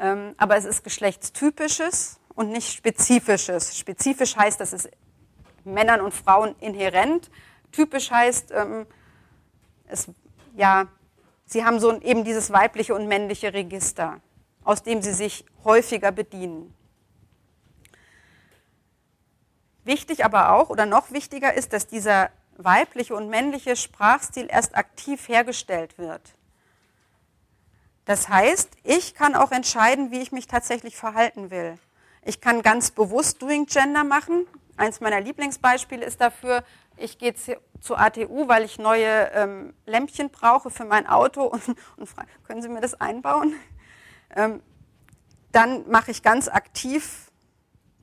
[0.00, 3.78] Ähm, aber es ist geschlechtstypisches und nicht spezifisches.
[3.78, 4.88] Spezifisch heißt, dass es
[5.64, 7.30] Männern und Frauen inhärent.
[7.70, 8.86] Typisch heißt, ähm,
[9.86, 10.08] es,
[10.56, 10.88] ja,
[11.46, 14.20] sie haben so eben dieses weibliche und männliche Register,
[14.64, 16.74] aus dem sie sich häufiger bedienen.
[19.88, 22.28] Wichtig aber auch oder noch wichtiger ist, dass dieser
[22.58, 26.20] weibliche und männliche Sprachstil erst aktiv hergestellt wird.
[28.04, 31.78] Das heißt, ich kann auch entscheiden, wie ich mich tatsächlich verhalten will.
[32.22, 34.46] Ich kann ganz bewusst Doing Gender machen.
[34.76, 36.64] Eins meiner Lieblingsbeispiele ist dafür,
[36.98, 37.34] ich gehe
[37.80, 41.62] zur ATU, weil ich neue ähm, Lämpchen brauche für mein Auto und,
[41.96, 43.54] und frage, können Sie mir das einbauen?
[44.36, 44.62] Ähm,
[45.50, 47.30] dann mache ich ganz aktiv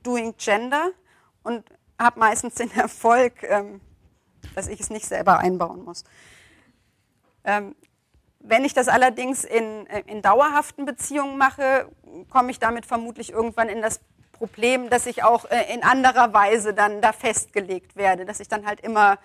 [0.02, 0.90] Doing Gender
[1.46, 1.64] und
[1.98, 3.80] habe meistens den Erfolg, ähm,
[4.54, 6.04] dass ich es nicht selber einbauen muss.
[7.44, 7.74] Ähm,
[8.40, 11.88] wenn ich das allerdings in, äh, in dauerhaften Beziehungen mache,
[12.30, 14.00] komme ich damit vermutlich irgendwann in das
[14.32, 18.66] Problem, dass ich auch äh, in anderer Weise dann da festgelegt werde, dass ich dann
[18.66, 19.18] halt immer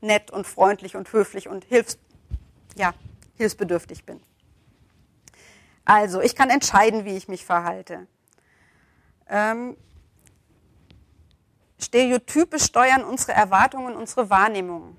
[0.00, 1.98] nett und freundlich und höflich und hilfs
[2.76, 2.94] ja,
[3.36, 4.20] hilfsbedürftig bin.
[5.84, 8.06] Also, ich kann entscheiden, wie ich mich verhalte.
[9.28, 9.76] Ähm,
[11.80, 14.96] Stereotype steuern unsere Erwartungen, unsere Wahrnehmungen.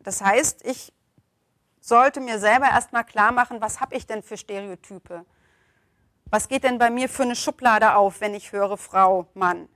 [0.00, 0.92] Das heißt, ich
[1.80, 5.24] sollte mir selber erstmal klar machen, was habe ich denn für Stereotype?
[6.26, 9.68] Was geht denn bei mir für eine Schublade auf, wenn ich höre Frau, Mann?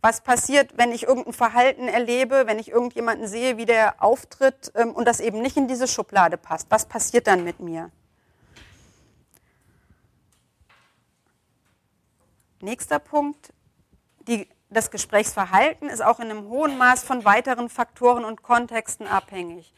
[0.00, 4.92] Was passiert, wenn ich irgendein Verhalten erlebe, wenn ich irgendjemanden sehe, wie der auftritt ähm,
[4.92, 6.66] und das eben nicht in diese Schublade passt?
[6.70, 7.90] Was passiert dann mit mir?
[12.60, 13.52] Nächster Punkt,
[14.28, 19.72] die, das Gesprächsverhalten ist auch in einem hohen Maß von weiteren Faktoren und Kontexten abhängig.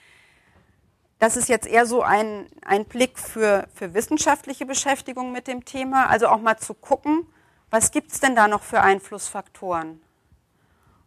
[1.19, 6.09] Das ist jetzt eher so ein, ein Blick für, für wissenschaftliche Beschäftigung mit dem Thema,
[6.09, 7.27] also auch mal zu gucken,
[7.71, 10.01] was gibt es denn da noch für Einflussfaktoren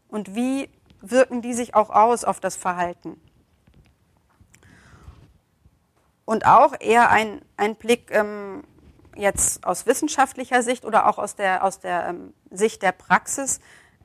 [0.07, 0.69] und wie
[1.01, 3.21] wirken die sich auch aus auf das Verhalten.
[6.25, 8.63] Und auch eher ein, ein Blick ähm,
[9.17, 13.59] jetzt aus wissenschaftlicher Sicht oder auch aus der, aus der ähm, Sicht der Praxis,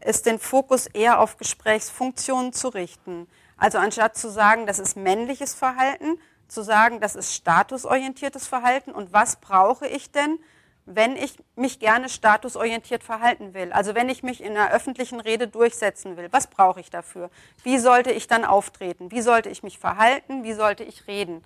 [0.05, 3.29] ist den Fokus eher auf Gesprächsfunktionen zu richten.
[3.57, 9.13] Also anstatt zu sagen, das ist männliches Verhalten, zu sagen, das ist statusorientiertes Verhalten und
[9.13, 10.39] was brauche ich denn,
[10.85, 15.47] wenn ich mich gerne statusorientiert verhalten will, also wenn ich mich in einer öffentlichen Rede
[15.47, 17.31] durchsetzen will, was brauche ich dafür?
[17.63, 19.13] Wie sollte ich dann auftreten?
[19.13, 20.43] Wie sollte ich mich verhalten?
[20.43, 21.45] Wie sollte ich reden?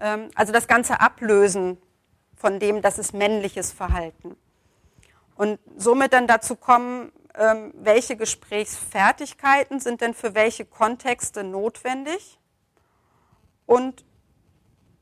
[0.00, 1.78] Ähm, also das Ganze ablösen
[2.40, 4.34] von dem, das ist männliches Verhalten.
[5.36, 12.38] Und somit dann dazu kommen, ähm, welche Gesprächsfertigkeiten sind denn für welche Kontexte notwendig
[13.66, 14.04] und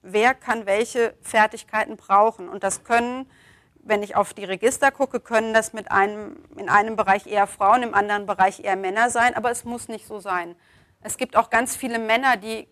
[0.03, 2.49] wer kann welche Fertigkeiten brauchen.
[2.49, 3.31] Und das können,
[3.77, 7.85] wenn ich auf die Register gucke, können das mit einem, in einem Bereich eher Frauen,
[7.85, 10.57] im anderen Bereich eher Männer sein, aber es muss nicht so sein.
[11.03, 12.67] Es gibt auch ganz viele Männer, die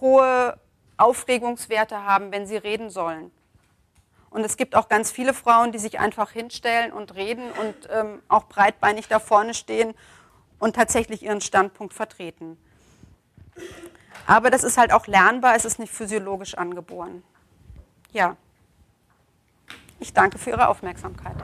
[0.00, 0.56] hohe
[0.96, 3.32] Aufregungswerte haben, wenn sie reden sollen.
[4.32, 8.22] Und es gibt auch ganz viele Frauen, die sich einfach hinstellen und reden und ähm,
[8.28, 9.94] auch breitbeinig da vorne stehen
[10.58, 12.56] und tatsächlich ihren Standpunkt vertreten.
[14.26, 17.22] Aber das ist halt auch lernbar, es ist nicht physiologisch angeboren.
[18.12, 18.36] Ja.
[20.00, 21.36] Ich danke für Ihre Aufmerksamkeit.